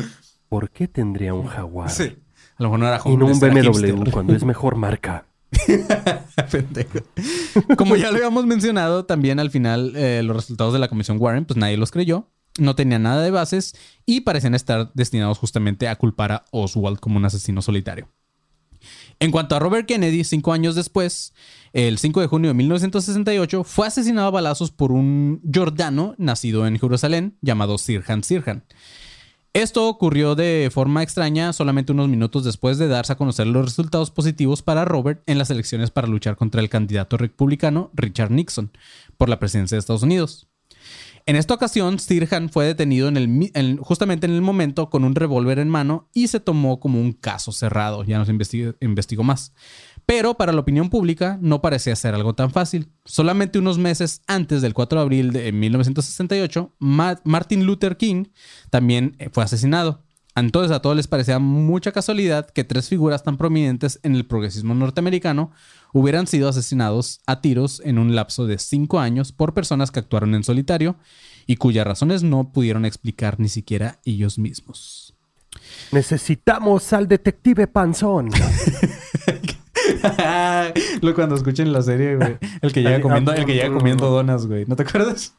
[0.47, 1.89] ¿por qué tendría un jaguar?
[1.89, 2.15] Sí.
[2.59, 4.11] A lo mejor no era Y no un BMW hipster.
[4.11, 5.25] cuando es mejor marca.
[7.77, 11.45] Como ya lo habíamos mencionado, también al final eh, los resultados de la comisión Warren,
[11.45, 12.29] pues nadie los creyó.
[12.59, 17.17] No tenían nada de bases y parecían estar destinados justamente a culpar a Oswald como
[17.17, 18.09] un asesino solitario.
[19.19, 21.33] En cuanto a Robert Kennedy, cinco años después,
[21.73, 26.79] el 5 de junio de 1968, fue asesinado a balazos por un jordano nacido en
[26.79, 28.63] Jerusalén llamado Sirhan Sirhan.
[29.57, 34.11] Esto ocurrió de forma extraña solamente unos minutos después de darse a conocer los resultados
[34.11, 38.69] positivos para Robert en las elecciones para luchar contra el candidato republicano Richard Nixon
[39.17, 40.47] por la presidencia de Estados Unidos.
[41.25, 43.11] En esta ocasión, Sirhan fue detenido
[43.79, 47.51] justamente en el momento con un revólver en mano y se tomó como un caso
[47.51, 48.03] cerrado.
[48.03, 48.31] Ya no se
[48.79, 49.55] investigó más.
[50.07, 52.89] Pero para la opinión pública no parecía ser algo tan fácil.
[53.05, 58.25] Solamente unos meses antes del 4 de abril de 1968, Ma- Martin Luther King
[58.71, 60.03] también eh, fue asesinado.
[60.33, 64.75] Entonces a todos les parecía mucha casualidad que tres figuras tan prominentes en el progresismo
[64.75, 65.51] norteamericano
[65.93, 70.35] hubieran sido asesinados a tiros en un lapso de cinco años por personas que actuaron
[70.35, 70.95] en solitario
[71.47, 75.15] y cuyas razones no pudieron explicar ni siquiera ellos mismos.
[75.91, 78.29] Necesitamos al detective Panzón.
[81.01, 82.37] Lo cuando escuchen la serie, güey.
[82.61, 84.65] El que llega comiendo, el que llega comiendo donas, güey.
[84.67, 85.35] ¿No te acuerdas?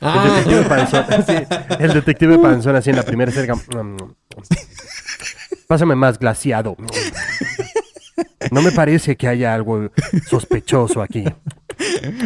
[0.00, 1.04] El Ah, detective Panzón.
[1.26, 1.34] Sí,
[1.78, 3.54] el detective Panzón así en la primera cerca.
[5.68, 6.76] Pásame más glaciado.
[8.50, 9.88] No me parece que haya algo
[10.28, 11.24] sospechoso aquí.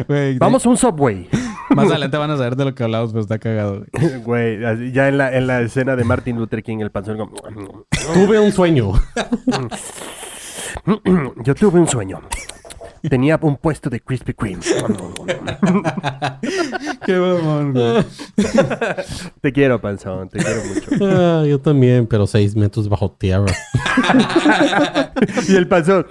[0.08, 1.28] De- Vamos a un subway.
[1.70, 3.84] Más adelante van a saber de lo que hablamos, pero está cagado,
[4.24, 4.58] güey.
[4.92, 7.18] Ya en la, en la escena de Martin Luther King, el panzón.
[7.18, 7.36] como,
[8.14, 8.92] tuve un sueño.
[11.44, 12.20] Yo tuve un sueño.
[13.08, 14.62] Tenía un puesto de Krispy Kreme.
[17.06, 18.04] Qué mamón, güey.
[19.40, 20.28] Te quiero, panzón.
[20.28, 20.90] Te quiero mucho.
[21.04, 23.46] Ah, yo también, pero seis metros bajo tierra.
[25.48, 26.06] Y el panzón.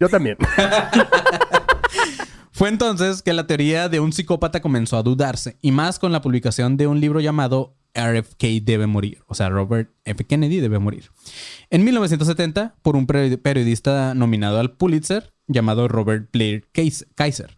[0.00, 0.36] Yo también.
[2.50, 6.20] Fue entonces que la teoría de un psicópata comenzó a dudarse, y más con la
[6.20, 10.24] publicación de un libro llamado RFK debe morir, o sea, Robert F.
[10.24, 11.10] Kennedy debe morir.
[11.70, 17.56] En 1970, por un peri- periodista nominado al Pulitzer llamado Robert Blair Kais- Kaiser.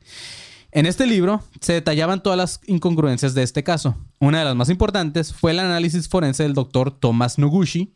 [0.73, 3.97] En este libro se detallaban todas las incongruencias de este caso.
[4.21, 7.95] Una de las más importantes fue el análisis forense del doctor Thomas Noguchi.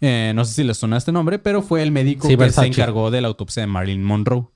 [0.00, 2.68] Eh, no sé si les suena este nombre, pero fue el médico Sí, que Versace.
[2.72, 4.46] se encargó de la autopsia de Marilyn Monroe.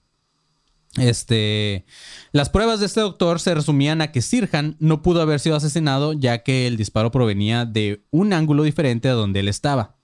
[0.99, 1.87] Este,
[2.33, 6.13] las pruebas de este doctor se resumían a que Sirhan no pudo haber sido asesinado
[6.13, 9.97] ya que el disparo provenía de un ángulo diferente a donde él estaba.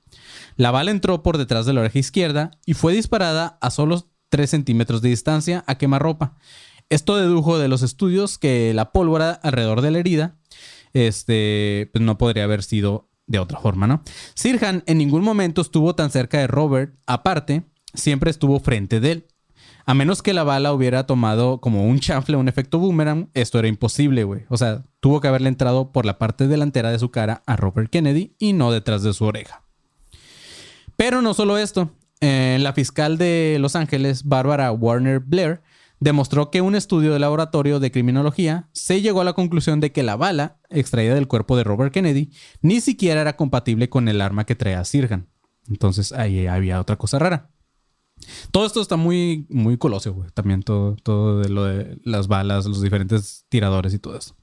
[0.56, 4.50] La bala entró por detrás de la oreja izquierda y fue disparada a solo 3
[4.50, 6.36] centímetros de distancia a quemarropa.
[6.88, 10.40] Esto dedujo de los estudios que la pólvora alrededor de la herida
[10.92, 14.02] este, pues no podría haber sido de otra forma, ¿no?
[14.34, 17.62] Sirhan en ningún momento estuvo tan cerca de Robert, aparte,
[17.94, 19.26] siempre estuvo frente de él.
[19.90, 23.66] A menos que la bala hubiera tomado como un chanfle, un efecto boomerang, esto era
[23.66, 24.42] imposible, güey.
[24.48, 27.90] O sea, tuvo que haberle entrado por la parte delantera de su cara a Robert
[27.90, 29.64] Kennedy y no detrás de su oreja.
[30.94, 31.90] Pero no solo esto.
[32.20, 35.60] Eh, la fiscal de Los Ángeles, Barbara Warner Blair,
[35.98, 40.04] demostró que un estudio de laboratorio de criminología se llegó a la conclusión de que
[40.04, 42.30] la bala extraída del cuerpo de Robert Kennedy
[42.62, 45.26] ni siquiera era compatible con el arma que traía Sirhan.
[45.68, 47.49] Entonces ahí había otra cosa rara.
[48.50, 50.30] Todo esto está muy, muy colosio, güey.
[50.32, 54.34] También todo, todo de lo de las balas, los diferentes tiradores y todo eso.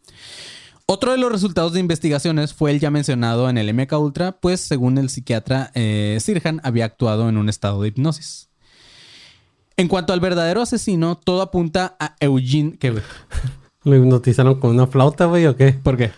[0.85, 4.61] Otro de los resultados de investigaciones fue el ya mencionado en el MK Ultra, pues
[4.61, 8.49] según el psiquiatra eh, Sirhan había actuado en un estado de hipnosis.
[9.75, 12.77] En cuanto al verdadero asesino, todo apunta a Eugene.
[12.79, 13.03] ¿Qué, güey?
[13.83, 15.73] ¿Lo hipnotizaron con una flauta, güey, o qué?
[15.73, 16.11] ¿Por qué?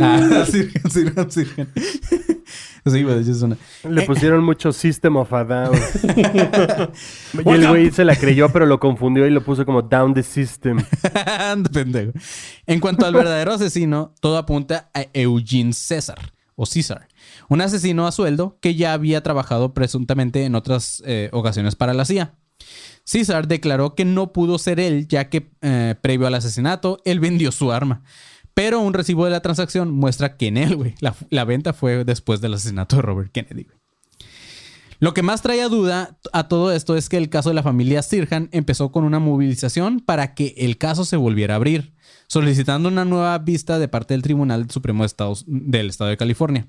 [0.00, 1.68] Ah, Sirhan, Sirhan, Sirhan.
[2.86, 3.56] Sí, güey, de hecho es una.
[3.88, 5.78] Le pusieron mucho System of a Down.
[7.44, 10.22] y el güey se la creyó, pero lo confundió y lo puso como Down the
[10.22, 10.84] System.
[11.72, 12.12] Pendejo.
[12.66, 17.08] En cuanto al verdadero asesino, todo apunta a Eugene César o César,
[17.48, 22.04] un asesino a sueldo que ya había trabajado presuntamente en otras eh, ocasiones para la
[22.04, 22.34] CIA.
[23.04, 27.52] César declaró que no pudo ser él, ya que eh, previo al asesinato, él vendió
[27.52, 28.02] su arma.
[28.54, 30.94] Pero un recibo de la transacción muestra que en él, güey,
[31.30, 33.76] la, venta fue después del asesinato de Robert Kennedy, güey.
[35.00, 37.64] Lo que más trae a duda a todo esto es que el caso de la
[37.64, 41.92] familia Sirhan empezó con una movilización para que el caso se volviera a abrir,
[42.28, 46.68] solicitando una nueva vista de parte del Tribunal Supremo de Estados- del Estado de California.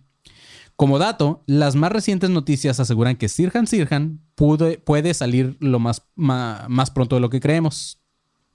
[0.75, 6.91] Como dato, las más recientes noticias aseguran que Sirhan Sirhan puede salir lo más, más
[6.91, 8.01] pronto de lo que creemos.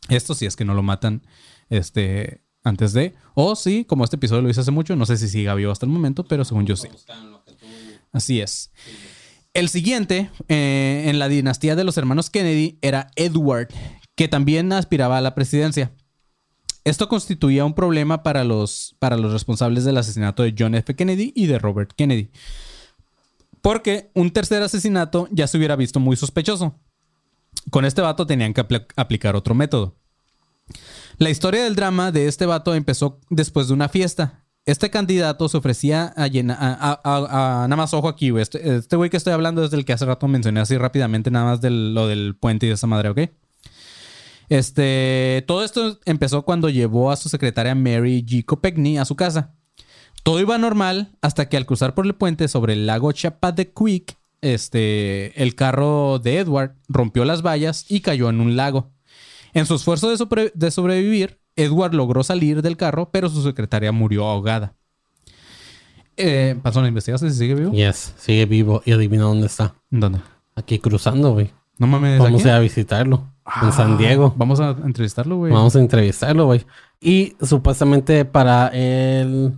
[0.09, 1.23] Esto si es que no lo matan
[1.71, 3.15] este, antes de.
[3.35, 5.87] O sí, como este episodio lo hice hace mucho, no sé si siga vivo hasta
[5.87, 6.89] el momento, pero según yo sí.
[8.13, 8.71] Así es.
[9.55, 13.69] El siguiente eh, en la dinastía de los hermanos Kennedy era Edward,
[14.15, 15.93] que también aspiraba a la presidencia.
[16.85, 20.95] Esto constituía un problema para los, para los responsables del asesinato de John F.
[20.97, 22.31] Kennedy y de Robert Kennedy.
[23.61, 26.79] Porque un tercer asesinato ya se hubiera visto muy sospechoso.
[27.71, 29.97] Con este vato tenían que apl- aplicar otro método.
[31.21, 34.47] La historia del drama de este vato empezó después de una fiesta.
[34.65, 36.57] Este candidato se ofrecía a llenar.
[36.59, 38.41] A, nada más ojo aquí, güey.
[38.41, 41.45] Este este güey que estoy hablando es del que hace rato mencioné así rápidamente, nada
[41.45, 43.19] más de lo del puente y de esa madre, ¿ok?
[44.49, 45.45] Este.
[45.47, 48.43] Todo esto empezó cuando llevó a su secretaria Mary G.
[48.47, 49.53] Kopechne a su casa.
[50.23, 55.43] Todo iba normal hasta que al cruzar por el puente sobre el lago Chappaquiddick, este,
[55.43, 58.91] el carro de Edward rompió las vallas y cayó en un lago.
[59.53, 63.93] En su esfuerzo de, sobre- de sobrevivir, Edward logró salir del carro, pero su secretaria
[63.93, 64.75] murió ahogada.
[66.17, 67.73] Eh, ¿Pasó la investigación si sigue vivo?
[67.73, 69.75] Yes, sigue vivo y adivina dónde está.
[69.91, 70.21] ¿Dónde?
[70.55, 71.51] Aquí cruzando, güey.
[71.79, 72.19] No mames.
[72.19, 72.49] Vamos ¿aquí?
[72.51, 73.33] a ir a visitarlo.
[73.63, 74.35] en San Ah, Diego.
[74.37, 75.53] Vamos a entrevistarlo, güey.
[75.53, 76.65] Vamos a entrevistarlo, güey.
[77.01, 79.55] Y supuestamente para el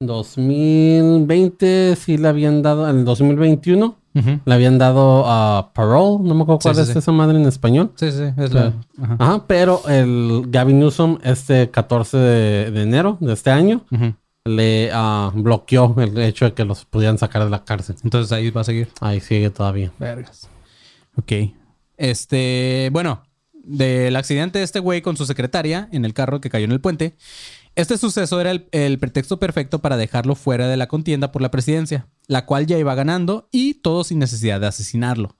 [0.00, 4.40] 2020 sí le habían dado, en el 2021 Ujú.
[4.44, 6.98] le habían dado a parole, no me acuerdo cuál sí, es sí.
[6.98, 7.92] esa madre en español.
[7.96, 8.74] Sí, sí, es la.
[9.02, 9.16] Ajá.
[9.18, 13.84] Ajá, pero el Gavin Newsom este 14 de, de enero de este año
[14.44, 17.96] le ah, bloqueó el hecho de que los pudieran sacar de la cárcel.
[18.04, 18.88] Entonces ahí va a seguir.
[19.00, 19.92] Ahí sigue todavía.
[19.98, 20.48] Vergas.
[21.16, 21.32] Ok.
[21.96, 26.64] Este, bueno, del accidente de este güey con su secretaria en el carro que cayó
[26.64, 27.14] en el puente.
[27.78, 32.08] Este suceso era el, pretexto perfecto para dejarlo fuera de la contienda por la presidencia,
[32.26, 35.36] la cual ya iba ganando y todo sin necesidad de asesinarlo.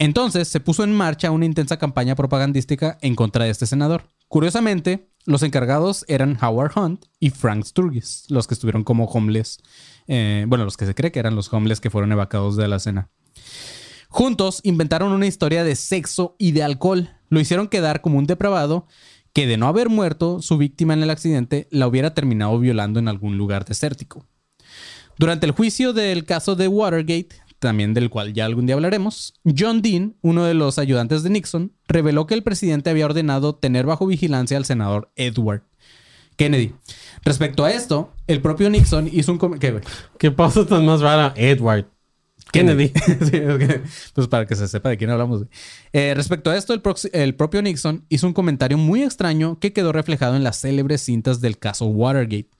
[0.00, 4.08] Entonces se puso en marcha una intensa campaña propagandística en contra de este senador.
[4.26, 9.58] Curiosamente, los encargados eran Howard Hunt y Frank Sturgis, los que estuvieron como homeless.
[10.08, 12.80] eh, bueno, los que se cree que eran los homeless que fueron evacuados de la
[12.80, 13.10] cena.
[14.08, 17.10] Juntos inventaron una historia de sexo y de alcohol.
[17.28, 18.88] Lo hicieron quedar como un depravado
[19.32, 23.08] que de no haber muerto su víctima en el accidente la hubiera terminado violando en
[23.08, 24.26] algún lugar desértico.
[25.18, 29.82] Durante el juicio del caso de Watergate, también del cual ya algún día hablaremos, John
[29.82, 34.06] Dean, uno de los ayudantes de Nixon, reveló que el presidente había ordenado tener bajo
[34.06, 35.62] vigilancia al senador Edward
[36.36, 36.72] Kennedy.
[37.22, 39.38] Respecto a esto, el propio Nixon hizo un...
[39.38, 39.78] com- ¿Qué?
[40.18, 41.34] ¿Qué pausa tan más rara?
[41.36, 41.86] Edward
[42.52, 42.92] Kennedy.
[43.20, 43.40] Sí,
[44.14, 45.44] pues para que se sepa de quién hablamos.
[45.92, 46.74] Eh, respecto a esto,
[47.12, 51.40] el, propio Nixon hizo un comentario muy extraño que quedó reflejado en las célebres cintas
[51.40, 52.50] del caso Watergate.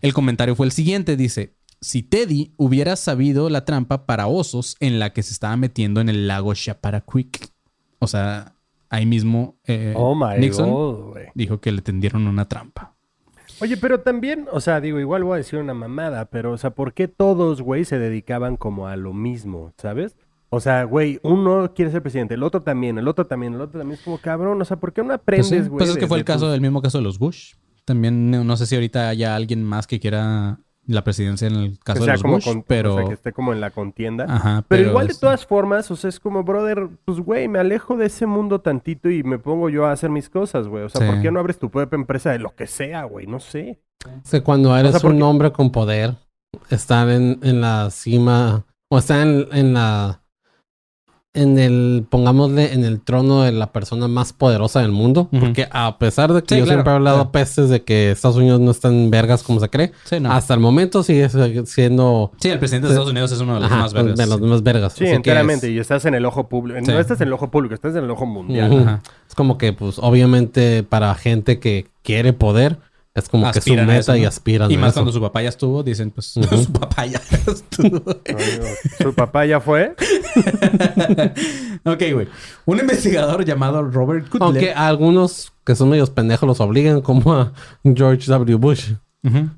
[0.00, 4.98] El comentario fue el siguiente, dice, si Teddy hubiera sabido la trampa para osos en
[4.98, 7.50] la que se estaba metiendo en el lago Chappaquiddick.
[7.98, 8.54] O sea,
[8.88, 12.94] ahí mismo eh, Oh Nixon god, dijo que le tendieron una trampa.
[13.60, 16.70] Oye, pero también, o sea, digo, igual voy a decir una mamada, pero, o sea,
[16.70, 20.16] ¿por qué todos, güey, se dedicaban como a lo mismo, ¿sabes?
[20.48, 23.78] O sea, güey, uno quiere ser presidente, el otro también, el otro también, el otro
[23.78, 25.78] también es como cabrón, o sea, ¿por qué no Pues, aprendes, sí, güey?
[25.78, 27.54] pues es que fue el caso del mismo caso de los Bush.
[27.84, 31.98] También no sé si ahorita haya alguien más que quiera la presidencia en el caso
[32.04, 32.94] sea de los como Bush, con- pero...
[32.94, 34.24] o sea, que esté como en la contienda.
[34.28, 37.58] Ajá, Pero, pero igual de todas formas, o sea, es como, brother, pues, güey, me
[37.58, 40.84] alejo de ese mundo tantito y me pongo yo a hacer mis cosas, güey.
[40.84, 41.12] O sea, Sí.
[41.12, 43.26] ¿por qué no abres tu propia empresa de lo que sea, güey?
[43.26, 43.80] No sé.
[44.24, 46.16] Es que cuando eres porque- un hombre con poder,
[46.70, 50.19] estar en, en la cima o estar en, en la
[51.32, 55.28] en el, pongámosle, en el trono de la persona más poderosa del mundo.
[55.38, 57.30] Porque a pesar de que Sí, yo claro, siempre he hablado claro.
[57.32, 60.32] pestes de que Estados Unidos no está en vergas como se cree, Sí, no.
[60.32, 61.28] hasta el momento sigue
[61.66, 64.16] siendo Sí, el presidente de Estados Unidos es uno de los ajá, más verdes.
[64.16, 64.92] de los más vergas.
[64.94, 65.68] Sí, enteramente.
[65.68, 66.80] es- Y estás en el ojo público.
[66.84, 66.90] Sí.
[66.90, 68.80] No estás en el ojo público, estás en el ojo mundial.
[68.82, 69.02] Ajá.
[69.28, 72.78] Es como que, pues, obviamente, para gente que quiere poder,
[73.14, 75.00] es como que su meta eso, y aspiran Y a más eso.
[75.00, 78.02] cuando su papá ya estuvo, dicen, pues, su papá ya estuvo.
[78.98, 79.94] Su papá ya fue.
[81.84, 82.28] ok, güey.
[82.66, 84.42] Un investigador llamado Robert Cutler.
[84.42, 87.52] Aunque a algunos que son medios pendejos los obligan, como a
[87.84, 88.56] George W.
[88.56, 88.92] Bush.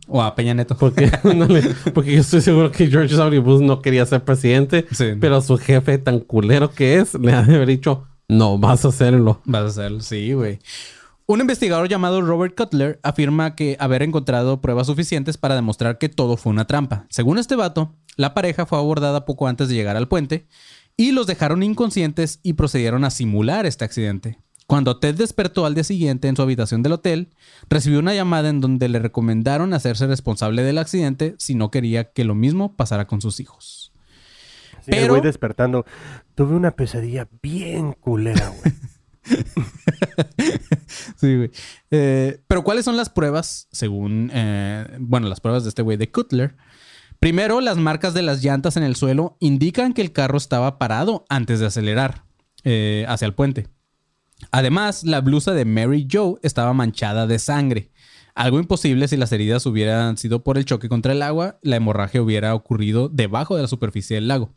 [0.08, 0.76] O a Peña Neto.
[0.76, 1.10] Porque,
[1.94, 3.40] porque yo estoy seguro que George W.
[3.40, 5.12] Bush no quería ser presidente, Sí.
[5.20, 8.88] pero su jefe tan culero que es, le ha de haber dicho, no, vas a
[8.88, 9.40] hacerlo.
[9.44, 10.58] Vas a hacerlo, sí, güey.
[11.32, 16.36] Un investigador llamado Robert Cutler afirma que haber encontrado pruebas suficientes para demostrar que todo
[16.36, 17.06] fue una trampa.
[17.08, 20.46] Según este vato, la pareja fue abordada poco antes de llegar al puente
[20.94, 24.40] y los dejaron inconscientes y procedieron a simular este accidente.
[24.66, 27.30] Cuando Ted despertó al día siguiente en su habitación del hotel,
[27.70, 32.24] recibió una llamada en donde le recomendaron hacerse responsable del accidente si no quería que
[32.24, 33.94] lo mismo pasara con sus hijos.
[34.84, 35.86] Sí, Pero- güey despertando.
[36.34, 38.74] Tuve una pesadilla bien culera, güey.
[41.16, 41.50] Sí, güey.
[41.90, 46.10] Eh, pero ¿cuáles son las pruebas, según, eh, bueno, las pruebas de este güey de
[46.10, 46.56] Cutler?
[47.18, 51.24] Primero, las marcas de las llantas en el suelo indican que el carro estaba parado
[51.28, 52.24] antes de acelerar
[52.64, 53.68] eh, hacia el puente.
[54.50, 57.92] Además, la blusa de Mary Joe estaba manchada de sangre.
[58.34, 62.22] Algo imposible si las heridas hubieran sido por el choque contra el agua, la hemorragia
[62.22, 64.54] hubiera ocurrido debajo de la superficie del lago.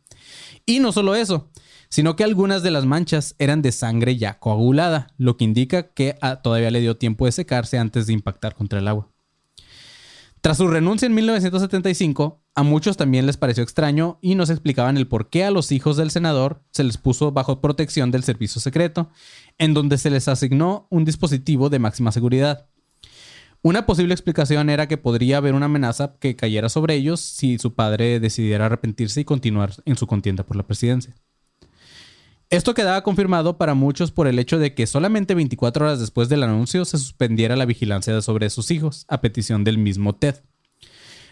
[0.65, 1.51] Y no solo eso,
[1.95, 6.17] sino que algunas de las manchas eran de sangre ya coagulada, lo que indica que
[6.19, 9.07] ah, todavía le dio tiempo de secarse antes de impactar contra el agua.
[10.41, 14.97] Tras su renuncia en 1975, a muchos también les pareció extraño y no se explicaban
[14.97, 18.59] el por qué a los hijos del senador se les puso bajo protección del servicio
[18.59, 19.09] secreto,
[19.57, 22.67] en donde se les asignó un dispositivo de máxima seguridad.
[23.61, 27.73] Una posible explicación era que podría haber una amenaza que cayera sobre ellos si su
[27.73, 31.15] padre decidiera arrepentirse y continuar en su contienda por la presidencia.
[32.49, 36.43] Esto quedaba confirmado para muchos por el hecho de que solamente 24 horas después del
[36.43, 40.35] anuncio se suspendiera la vigilancia sobre sus hijos, a petición del mismo Ted.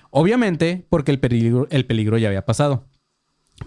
[0.10, 2.88] Obviamente, porque el peligro, el peligro ya había pasado.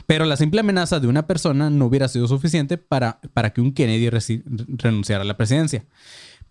[0.06, 3.72] Pero la simple amenaza de una persona no hubiera sido suficiente para, para que un
[3.72, 5.84] Kennedy renunciara a la presidencia.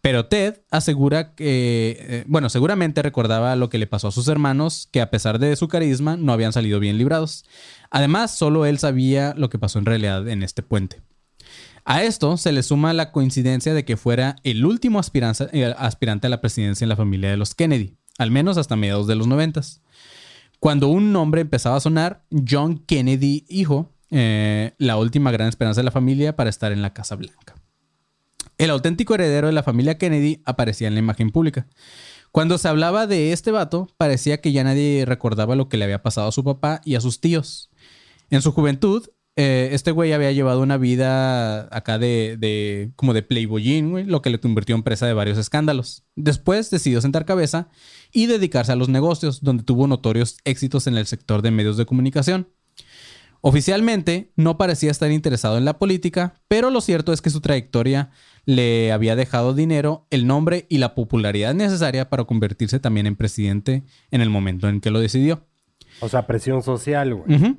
[0.05, 4.87] Pero Ted asegura que, eh, bueno, seguramente recordaba lo que le pasó a sus hermanos,
[4.91, 7.43] que a pesar de su carisma no habían salido bien librados.
[7.89, 11.01] Además, solo él sabía lo que pasó en realidad en este puente.
[11.85, 16.29] A esto se le suma la coincidencia de que fuera el último eh, aspirante a
[16.29, 19.81] la presidencia en la familia de los Kennedy, al menos hasta mediados de los noventas.
[20.59, 25.85] Cuando un nombre empezaba a sonar, John Kennedy, hijo, eh, la última gran esperanza de
[25.85, 27.54] la familia para estar en la Casa Blanca.
[28.57, 31.67] El auténtico heredero de la familia Kennedy aparecía en la imagen pública.
[32.31, 36.01] Cuando se hablaba de este vato, parecía que ya nadie recordaba lo que le había
[36.03, 37.69] pasado a su papá y a sus tíos.
[38.29, 43.23] En su juventud, eh, este güey había llevado una vida acá de, de como de
[43.23, 46.03] playboyín, güey, lo que le convirtió en presa de varios escándalos.
[46.15, 47.67] Después decidió sentar cabeza
[48.13, 51.85] y dedicarse a los negocios, donde tuvo notorios éxitos en el sector de medios de
[51.85, 52.49] comunicación.
[53.47, 58.09] Oficialmente no parecía estar interesado en la política, pero lo cierto es que su trayectoria
[58.45, 63.83] le había dejado dinero, el nombre y la popularidad necesaria para convertirse también en presidente
[64.11, 65.45] en el momento en que lo decidió.
[66.01, 67.55] O sea, presión social, güey.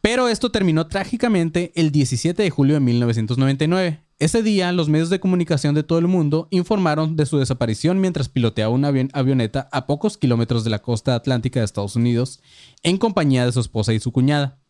[0.00, 4.00] Pero esto terminó trágicamente el 17 de julio de 1999.
[4.18, 8.28] Ese día, los medios de comunicación de todo el mundo informaron de su desaparición mientras
[8.28, 12.40] piloteaba una avi- avioneta a pocos kilómetros de la costa atlántica de Estados Unidos
[12.82, 14.60] en compañía de su esposa y su cuñada.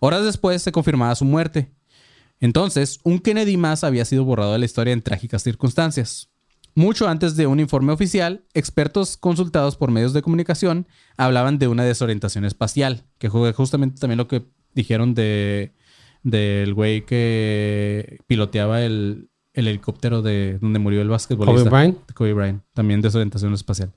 [0.00, 1.70] Horas después se confirmaba su muerte.
[2.40, 6.30] Entonces, un Kennedy más había sido borrado de la historia en trágicas circunstancias.
[6.74, 11.84] Mucho antes de un informe oficial, expertos consultados por medios de comunicación hablaban de una
[11.84, 14.44] desorientación espacial, que fue justamente también lo que
[14.74, 15.72] dijeron de
[16.24, 21.70] del güey que piloteaba el, el helicóptero de donde murió el basquetbolista.
[21.70, 22.12] Kobe Bryant.
[22.12, 23.92] Kobe Bryant, también desorientación espacial.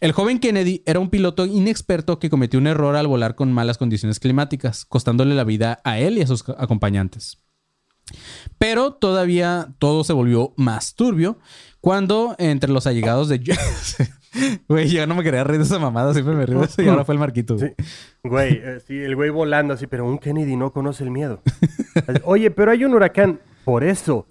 [0.00, 3.76] El joven Kennedy era un piloto inexperto que cometió un error al volar con malas
[3.76, 7.38] condiciones climáticas, costándole la vida a él y a sus acompañantes.
[8.56, 11.38] Pero todavía todo se volvió más turbio
[11.80, 13.40] cuando entre los allegados de...
[14.68, 17.16] Güey, yo no me quería reír de esa mamada, siempre me río y ahora fue
[17.16, 17.56] el marquito.
[18.22, 18.52] güey.
[18.62, 21.42] Eh, sí, el güey volando así, pero un Kennedy no conoce el miedo.
[22.22, 23.40] Oye, pero hay un huracán.
[23.64, 24.26] Por eso.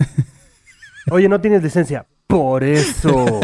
[1.11, 2.07] Oye, no tienes licencia.
[2.29, 3.25] Por eso.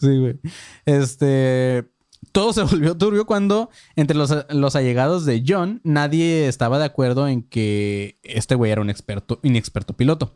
[0.00, 0.38] Sí, güey.
[0.84, 1.84] Este.
[2.32, 7.26] Todo se volvió turbio cuando entre los, los allegados de John nadie estaba de acuerdo
[7.28, 10.34] en que este güey era un experto, inexperto piloto.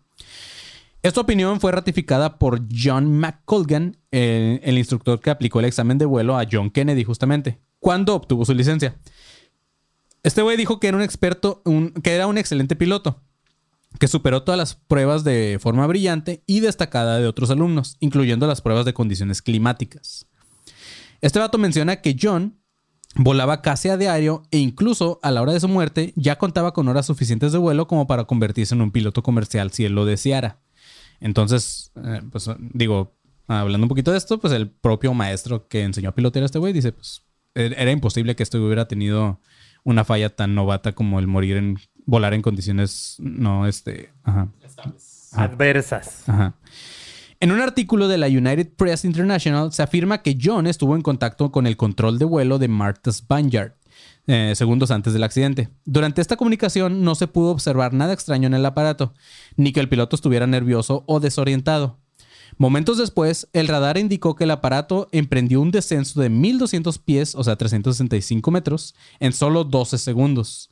[1.02, 6.06] Esta opinión fue ratificada por John McColgan, el, el instructor que aplicó el examen de
[6.06, 8.96] vuelo a John Kennedy justamente, cuando obtuvo su licencia.
[10.22, 13.22] Este güey dijo que era un experto, un- que era un excelente piloto,
[13.98, 18.60] que superó todas las pruebas de forma brillante y destacada de otros alumnos, incluyendo las
[18.60, 20.26] pruebas de condiciones climáticas.
[21.20, 22.56] Este vato menciona que John
[23.16, 26.86] volaba casi a diario e incluso a la hora de su muerte ya contaba con
[26.88, 30.60] horas suficientes de vuelo como para convertirse en un piloto comercial si él lo deseara.
[31.18, 33.16] Entonces, eh, pues digo,
[33.48, 36.58] hablando un poquito de esto, pues el propio maestro que enseñó a pilotear a este
[36.60, 37.22] güey dice, pues
[37.54, 39.40] er- era imposible que güey hubiera tenido
[39.82, 41.78] una falla tan novata como el morir en
[42.10, 44.48] volar en condiciones no este, ajá,
[45.32, 46.28] Adversas.
[46.28, 46.54] Ajá.
[47.38, 51.52] En un artículo de la United Press International se afirma que John estuvo en contacto
[51.52, 53.74] con el control de vuelo de Martha's Vineyard
[54.26, 55.70] eh, segundos antes del accidente.
[55.84, 59.14] Durante esta comunicación no se pudo observar nada extraño en el aparato,
[59.56, 61.98] ni que el piloto estuviera nervioso o desorientado.
[62.58, 67.42] Momentos después, el radar indicó que el aparato emprendió un descenso de 1200 pies, o
[67.42, 70.69] sea, 365 metros, en solo 12 segundos.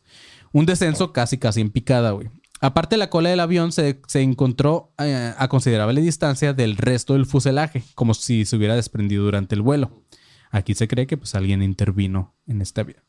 [0.53, 2.29] Un descenso casi casi en picada, güey.
[2.61, 7.27] Aparte, la cola del avión se, se encontró eh, a considerable distancia del resto del
[7.27, 10.03] fuselaje, como si se hubiera desprendido durante el vuelo.
[10.51, 13.03] Aquí se cree que pues alguien intervino en este avión.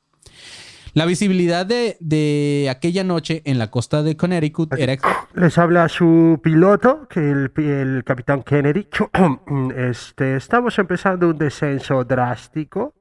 [0.93, 4.97] La visibilidad de, de aquella noche en la costa de Connecticut era...
[5.35, 8.87] Les habla su piloto, que el, el capitán Kennedy.
[9.75, 12.95] Este, estamos empezando un descenso drástico,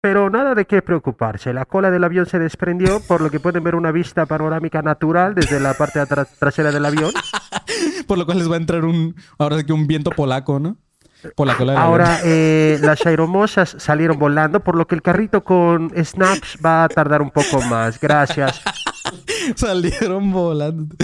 [0.00, 1.52] pero nada de qué preocuparse.
[1.52, 5.34] La cola del avión se desprendió, por lo que pueden ver una vista panorámica natural
[5.34, 7.12] desde la parte atra- trasera del avión.
[8.06, 9.14] Por lo cual les va a entrar un...
[9.38, 10.76] Ahora sí que un viento polaco, ¿no?
[11.36, 11.92] Por la cola del avión.
[11.92, 16.88] Ahora eh, las aeromosas salieron volando, por lo que el carrito con snaps va a
[16.88, 18.00] tardar un poco más.
[18.00, 18.60] Gracias.
[19.54, 20.96] Salieron volando.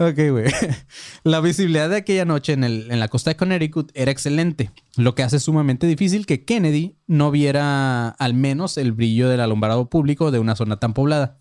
[0.00, 0.44] Ok, güey.
[1.24, 5.14] La visibilidad de aquella noche en, el- en la costa de Connecticut era excelente, lo
[5.16, 10.30] que hace sumamente difícil que Kennedy no viera al menos el brillo del alumbrado público
[10.30, 11.40] de una zona tan poblada.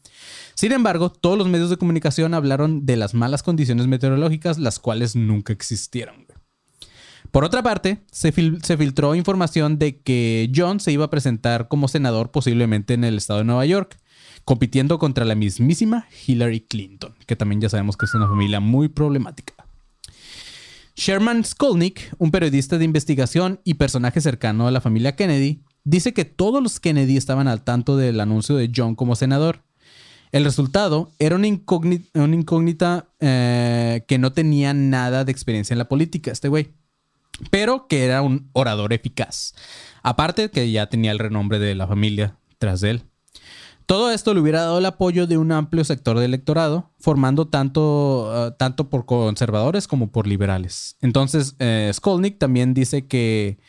[0.55, 5.16] Sin embargo, todos los medios de comunicación hablaron de las malas condiciones meteorológicas, las cuales
[5.16, 6.26] nunca existieron.
[7.30, 11.68] Por otra parte, se, fil- se filtró información de que John se iba a presentar
[11.68, 13.99] como senador posiblemente en el estado de Nueva York,
[14.48, 18.88] compitiendo contra la mismísima Hillary Clinton, que también ya sabemos que es una familia muy
[18.88, 19.54] problemática.
[20.95, 26.24] Sherman Skolnick, un periodista de investigación y personaje cercano a la familia Kennedy, dice que
[26.24, 29.66] todos los Kennedy estaban al tanto del anuncio de John como senador.
[30.32, 36.32] El resultado era una incógnita, eh, que no tenía nada de experiencia en la política,
[36.32, 36.72] este güey
[37.52, 39.54] pero que era un orador eficaz.
[40.04, 43.04] Aparte que ya tenía el renombre de la familia tras él.
[43.88, 48.48] Todo esto le hubiera dado el apoyo de un amplio sector del electorado, formando tanto,
[48.50, 50.98] eh, tanto por conservadores como por liberales.
[51.02, 53.60] Entonces, eh, Skolnick también dice que,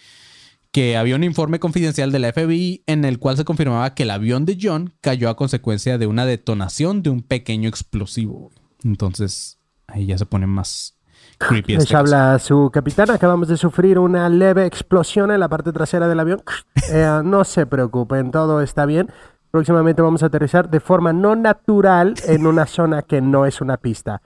[0.72, 4.10] que había un informe confidencial de la FBI en el cual se confirmaba que el
[4.10, 8.50] avión de John cayó a consecuencia de una detonación de un pequeño explosivo.
[8.82, 10.98] Entonces, ahí ya se pone más
[11.38, 11.74] creepy.
[11.74, 12.16] Les este caso.
[12.16, 13.08] habla su capitán.
[13.10, 16.42] Acabamos de sufrir una leve explosión en la parte trasera del avión.
[16.90, 19.10] Eh, no se preocupen, todo está bien.
[19.50, 23.78] Próximamente vamos a aterrizar de forma no natural en una zona que no es una
[23.78, 24.20] pista.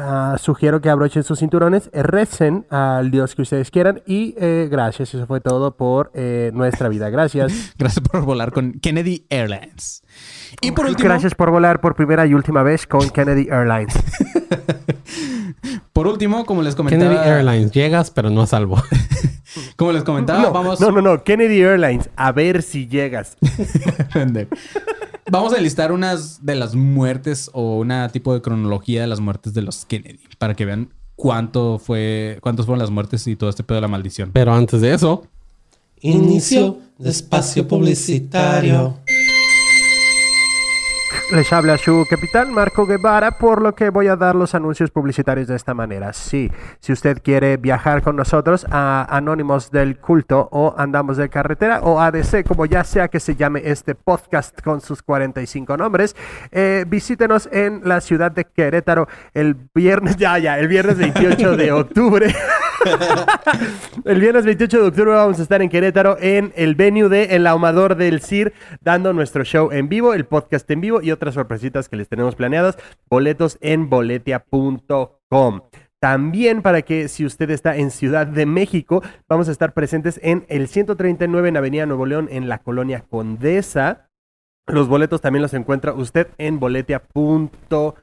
[0.00, 5.12] Ah, sugiero que abrochen sus cinturones, recen al Dios que ustedes quieran y eh, gracias.
[5.12, 7.10] Eso fue todo por eh, nuestra vida.
[7.10, 7.74] Gracias.
[7.78, 10.04] Gracias por volar con Kennedy Airlines.
[10.60, 13.92] Y por último, Gracias por volar por primera y última vez con Kennedy Airlines.
[15.92, 18.80] por último, como les comentaba, Kennedy Airlines, llegas, pero no a salvo.
[19.76, 21.24] como les comentaba, No, vamos, no, no, no.
[21.24, 22.08] Kennedy Airlines.
[22.14, 23.36] A ver si llegas.
[25.30, 29.52] Vamos a listar unas de las muertes o una tipo de cronología de las muertes
[29.52, 33.62] de los Kennedy para que vean cuánto fue, cuántos fueron las muertes y todo este
[33.62, 34.30] pedo de la maldición.
[34.32, 35.24] Pero antes de eso,
[36.00, 38.98] Inicio de espacio publicitario.
[41.30, 45.46] Les habla su capitán Marco Guevara, por lo que voy a dar los anuncios publicitarios
[45.46, 46.14] de esta manera.
[46.14, 46.50] Sí,
[46.80, 52.00] si usted quiere viajar con nosotros a Anónimos del Culto o Andamos de Carretera o
[52.00, 56.16] ADC, como ya sea que se llame este podcast con sus 45 nombres,
[56.50, 61.72] eh, visítenos en la ciudad de Querétaro el viernes, ya, ya, el viernes 28 de
[61.72, 62.34] octubre.
[64.04, 67.46] El viernes 28 de octubre vamos a estar en Querétaro en el venue de El
[67.46, 71.88] Ahumador del CIR, dando nuestro show en vivo, el podcast en vivo y otras sorpresitas
[71.88, 72.78] que les tenemos planeadas.
[73.08, 75.62] Boletos en boletia.com.
[76.00, 80.46] También para que si usted está en Ciudad de México, vamos a estar presentes en
[80.48, 84.08] el 139 en Avenida Nuevo León, en la colonia Condesa.
[84.68, 87.94] Los boletos también los encuentra usted en boletia.com.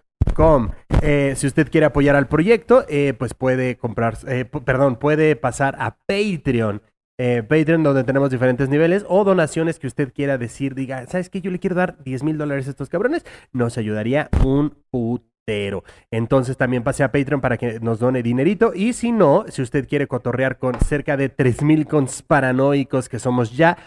[1.01, 5.75] Eh, si usted quiere apoyar al proyecto, eh, pues puede comprar, eh, perdón, puede pasar
[5.79, 6.81] a Patreon.
[7.17, 11.39] Patreon, donde tenemos diferentes niveles o donaciones que usted quiera decir, diga, ¿sabes qué?
[11.39, 13.25] Yo le quiero dar 10 mil dólares a estos cabrones.
[13.53, 15.85] Nos ayudaría un putero.
[16.11, 18.73] Entonces también pase a Patreon para que nos done dinerito.
[18.75, 23.55] Y si no, si usted quiere cotorrear con cerca de 3 mil conspiranoicos que somos
[23.55, 23.77] ya,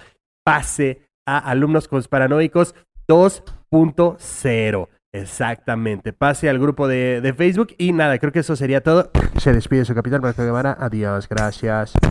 [0.43, 2.75] pase a Alumnos Conspiranoicos
[3.07, 4.89] 2.0.
[5.13, 6.13] Exactamente.
[6.13, 9.11] Pase al grupo de, de Facebook y nada, creo que eso sería todo.
[9.39, 10.77] Se despide su capitán Marco Guevara.
[10.79, 11.93] Adiós, gracias.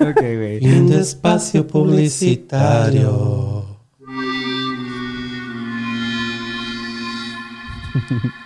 [0.00, 0.60] Güey.
[0.60, 3.66] de espacio publicitario.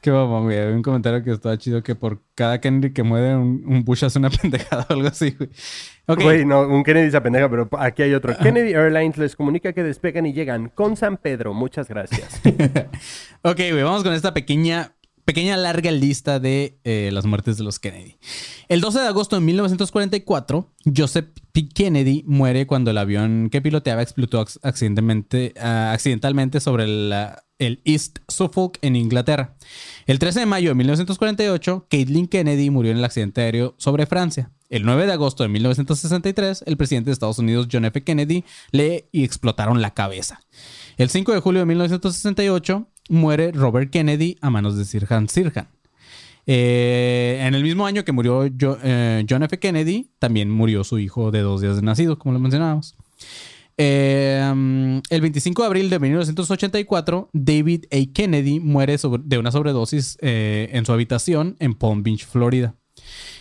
[0.00, 0.58] Qué mamón, güey.
[0.58, 4.04] Había un comentario que estaba chido que por cada Kennedy que muere un, un Bush
[4.04, 5.50] hace una pendejada o algo así, güey.
[6.06, 6.22] Ok.
[6.22, 8.36] Güey, no, un Kennedy se pendeja, pero aquí hay otro.
[8.38, 11.52] Kennedy Airlines les comunica que despegan y llegan con San Pedro.
[11.54, 12.40] Muchas gracias.
[13.42, 14.94] Ok, güey, vamos con esta pequeña,
[15.28, 18.16] pequeña larga lista de eh, las muertes de los Kennedy.
[18.70, 21.68] El 12 de agosto de 1944, Joseph P.
[21.68, 28.78] Kennedy muere cuando el avión que piloteaba explotó ah, accidentalmente sobre la- el East Suffolk
[28.80, 29.56] en Inglaterra.
[30.06, 34.50] El 13 de mayo de 1948, Caitlin Kennedy murió en el accidente aéreo sobre Francia.
[34.70, 38.02] El 9 de agosto de 1963, el presidente de Estados Unidos, John F.
[38.02, 40.40] Kennedy, le explotaron la cabeza.
[40.96, 45.68] El 5 de julio de 1968 muere Robert Kennedy a manos de Sirhan Sirhan.
[46.46, 49.58] Eh, en el mismo año que murió eh, John F.
[49.58, 52.96] Kennedy, también murió su hijo de dos días de nacido, como lo mencionábamos.
[53.80, 58.12] Um, el 25 de abril de 1984, David A.
[58.12, 62.74] Kennedy muere de una sobredosis eh, en su habitación en Palm Beach, Florida.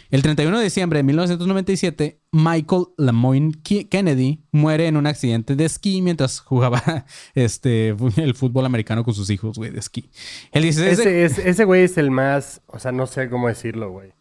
[0.09, 5.65] El 31 de diciembre de 1997, Michael Lemoyne Ke- Kennedy muere en un accidente de
[5.65, 7.05] esquí mientras jugaba
[7.35, 10.09] este, el fútbol americano con sus hijos, güey, de esquí.
[10.51, 13.47] El 16 de- Ese, es- ese güey es el más, o sea, no sé cómo
[13.47, 14.13] decirlo, güey.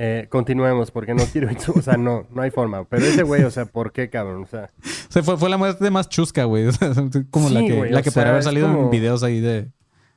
[0.00, 2.84] Eh, continuemos, porque no quiero, o sea, no, no hay forma.
[2.84, 4.44] Pero ese güey, o sea, ¿por qué, cabrón?
[4.44, 4.70] O sea,
[5.08, 6.66] Se fue, fue la muerte más chusca, güey.
[6.68, 6.92] O sea,
[7.30, 9.68] como la que, güey, la que sea, podría haber salido en videos ahí de.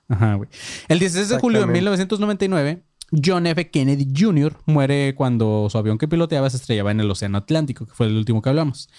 [0.08, 0.50] Ajá, güey.
[0.88, 1.80] El 16 de julio de Exactamente.
[1.80, 3.70] 1999, John F.
[3.70, 4.58] Kennedy Jr.
[4.66, 8.16] muere cuando su avión que piloteaba se estrellaba en el Océano Atlántico, que fue el
[8.16, 8.90] último que hablamos.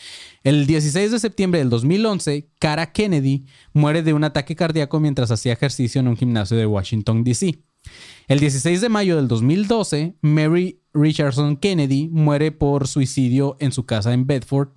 [0.42, 5.54] El 16 de septiembre del 2011, Cara Kennedy muere de un ataque cardíaco mientras hacía
[5.54, 7.62] ejercicio en un gimnasio de Washington, D.C.
[8.28, 14.12] El 16 de mayo del 2012, Mary Richardson Kennedy muere por suicidio en su casa
[14.12, 14.68] en Bedford.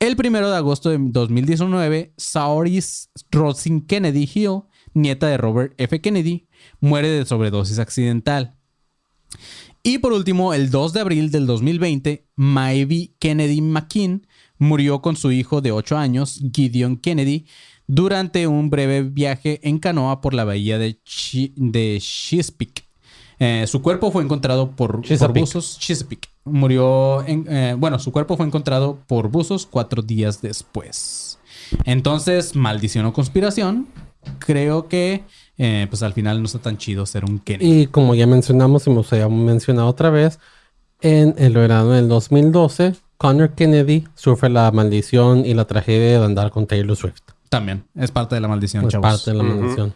[0.00, 4.62] El 1 de agosto de 2019, Saoirse Rosin Kennedy Hill,
[4.92, 6.00] nieta de Robert F.
[6.00, 6.46] Kennedy,
[6.80, 8.54] muere de sobredosis accidental.
[9.82, 14.26] Y por último, el 2 de abril del 2020, Maeve Kennedy McKean
[14.58, 17.46] murió con su hijo de 8 años, Gideon Kennedy,
[17.86, 20.98] durante un breve viaje en canoa por la bahía de,
[21.56, 22.84] de Chesapeake.
[23.38, 25.78] Eh, su cuerpo fue encontrado por, por buzos.
[25.78, 26.28] Chesapeake.
[26.44, 27.46] Murió en.
[27.48, 31.38] eh, bueno, su cuerpo fue encontrado por buzos cuatro días después.
[31.84, 33.88] Entonces, maldición o conspiración.
[34.38, 35.24] Creo que.
[35.58, 37.82] Eh, pues al final no está tan chido ser un Kennedy.
[37.82, 40.38] Y como ya mencionamos y me gustaría mencionar otra vez,
[41.00, 46.50] en el verano del 2012, Connor Kennedy sufre la maldición y la tragedia de andar
[46.50, 47.20] con Taylor Swift.
[47.48, 47.84] También.
[47.94, 49.06] Es parte de la maldición, Es chavos.
[49.10, 49.94] parte de la maldición.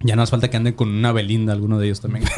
[0.00, 2.24] Ya no hace falta que anden con una Belinda, alguno de ellos también.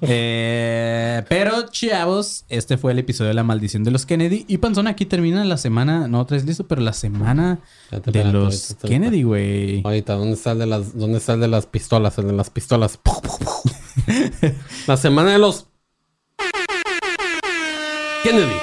[0.00, 4.44] Eh, pero, chavos, este fue el episodio de la maldición de los Kennedy.
[4.48, 6.08] Y Panzón, aquí termina la semana.
[6.08, 7.60] No traes listo, pero la semana
[7.90, 8.88] de los ahorita.
[8.88, 9.82] Kennedy, güey.
[9.84, 12.16] Ahorita, ¿dónde está el de las, dónde está el de las pistolas?
[12.18, 12.98] El de las pistolas.
[14.86, 15.66] la semana de los
[18.22, 18.56] Kennedy.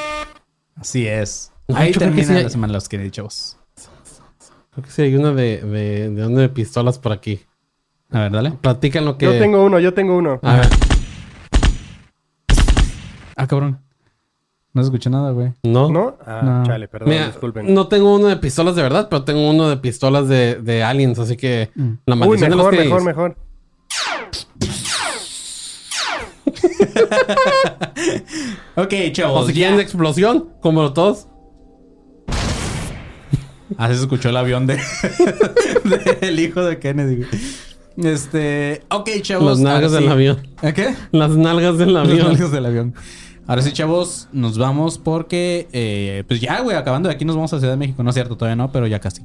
[0.75, 1.51] Así es.
[1.73, 2.43] Ahí yo termina sí.
[2.43, 3.57] la semana de los Kennedy, chavos.
[4.71, 7.41] Creo que sí hay una de, de, de, una de pistolas por aquí.
[8.11, 8.51] A ver, dale.
[8.61, 9.25] Platican lo que.
[9.25, 10.39] yo tengo uno, yo tengo uno.
[10.43, 10.67] A ver,
[13.35, 13.79] Ah, cabrón.
[14.73, 15.53] No se escucha nada, güey.
[15.63, 15.89] no.
[15.89, 16.17] ¿No?
[16.25, 16.63] Ah, No.
[16.65, 17.73] chale, perdón, Mira, disculpen.
[17.73, 21.17] no tengo uno de pistolas de verdad, pero tengo uno de pistolas de, de aliens,
[21.19, 21.71] así que
[22.05, 23.35] la Uy, maldición de los mejor, mejor, mejor.
[28.75, 29.47] Ok, O chavos.
[29.47, 31.27] si quieren de explosión, como todos.
[33.77, 34.77] Así se escuchó el avión de,
[36.21, 37.25] del hijo de Kennedy.
[37.97, 38.83] Este.
[38.89, 39.45] Ok, chavos.
[39.45, 40.09] Las nalgas del sí.
[40.09, 40.47] avión.
[40.61, 40.95] ¿A qué?
[41.11, 42.17] Las nalgas del avión.
[42.27, 42.93] nalgas del avión.
[43.47, 47.53] Ahora sí, chavos, nos vamos porque, eh, pues ya, güey, acabando de aquí nos vamos
[47.53, 48.01] a Ciudad de México.
[48.01, 49.21] No es cierto, todavía no, pero ya casi.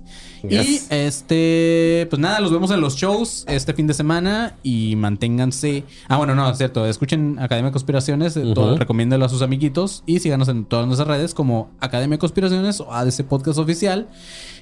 [0.46, 0.88] Yes.
[0.90, 5.84] Y este, pues nada, los vemos en los shows este fin de semana y manténganse.
[6.06, 6.84] Ah, bueno, no, es cierto.
[6.84, 8.76] Escuchen Academia de Conspiraciones, eh, todo- Ujú.
[8.76, 12.92] recomiéndelo a sus amiguitos y síganos en todas nuestras redes como Academia de Conspiraciones o
[12.92, 14.08] ADC Podcast Oficial.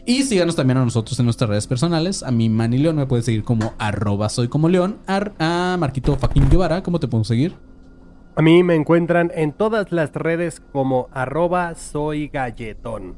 [0.09, 2.23] Y síganos también a nosotros en nuestras redes personales.
[2.23, 4.97] A mi Manny León me puedes seguir como arroba soy como León.
[5.07, 7.55] Ar- a Marquito fucking Guevara, ¿cómo te puedo seguir?
[8.35, 13.17] A mí me encuentran en todas las redes como arroba soy galletón.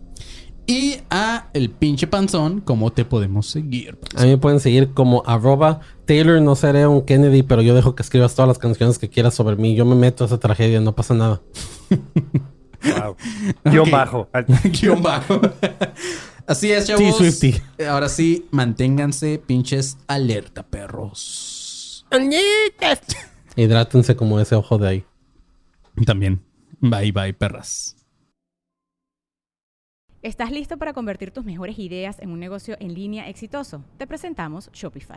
[0.66, 3.96] Y a el pinche panzón, ¿cómo te podemos seguir?
[4.16, 7.94] A mí me pueden seguir como arroba Taylor, no seré un Kennedy, pero yo dejo
[7.94, 9.76] que escribas todas las canciones que quieras sobre mí.
[9.76, 11.40] Yo me meto a esa tragedia, no pasa nada.
[12.82, 13.16] Wow.
[13.64, 14.28] Guión bajo.
[14.80, 15.40] Guión bajo.
[16.46, 17.02] Así es, chavos.
[17.02, 17.62] Sí, Swiftie.
[17.88, 22.06] Ahora sí, manténganse pinches alerta, perros.
[23.56, 25.04] Hidrátense como ese ojo de ahí.
[26.06, 26.42] También.
[26.80, 27.96] Bye, bye, perras.
[30.22, 33.84] ¿Estás listo para convertir tus mejores ideas en un negocio en línea exitoso?
[33.96, 35.16] Te presentamos Shopify.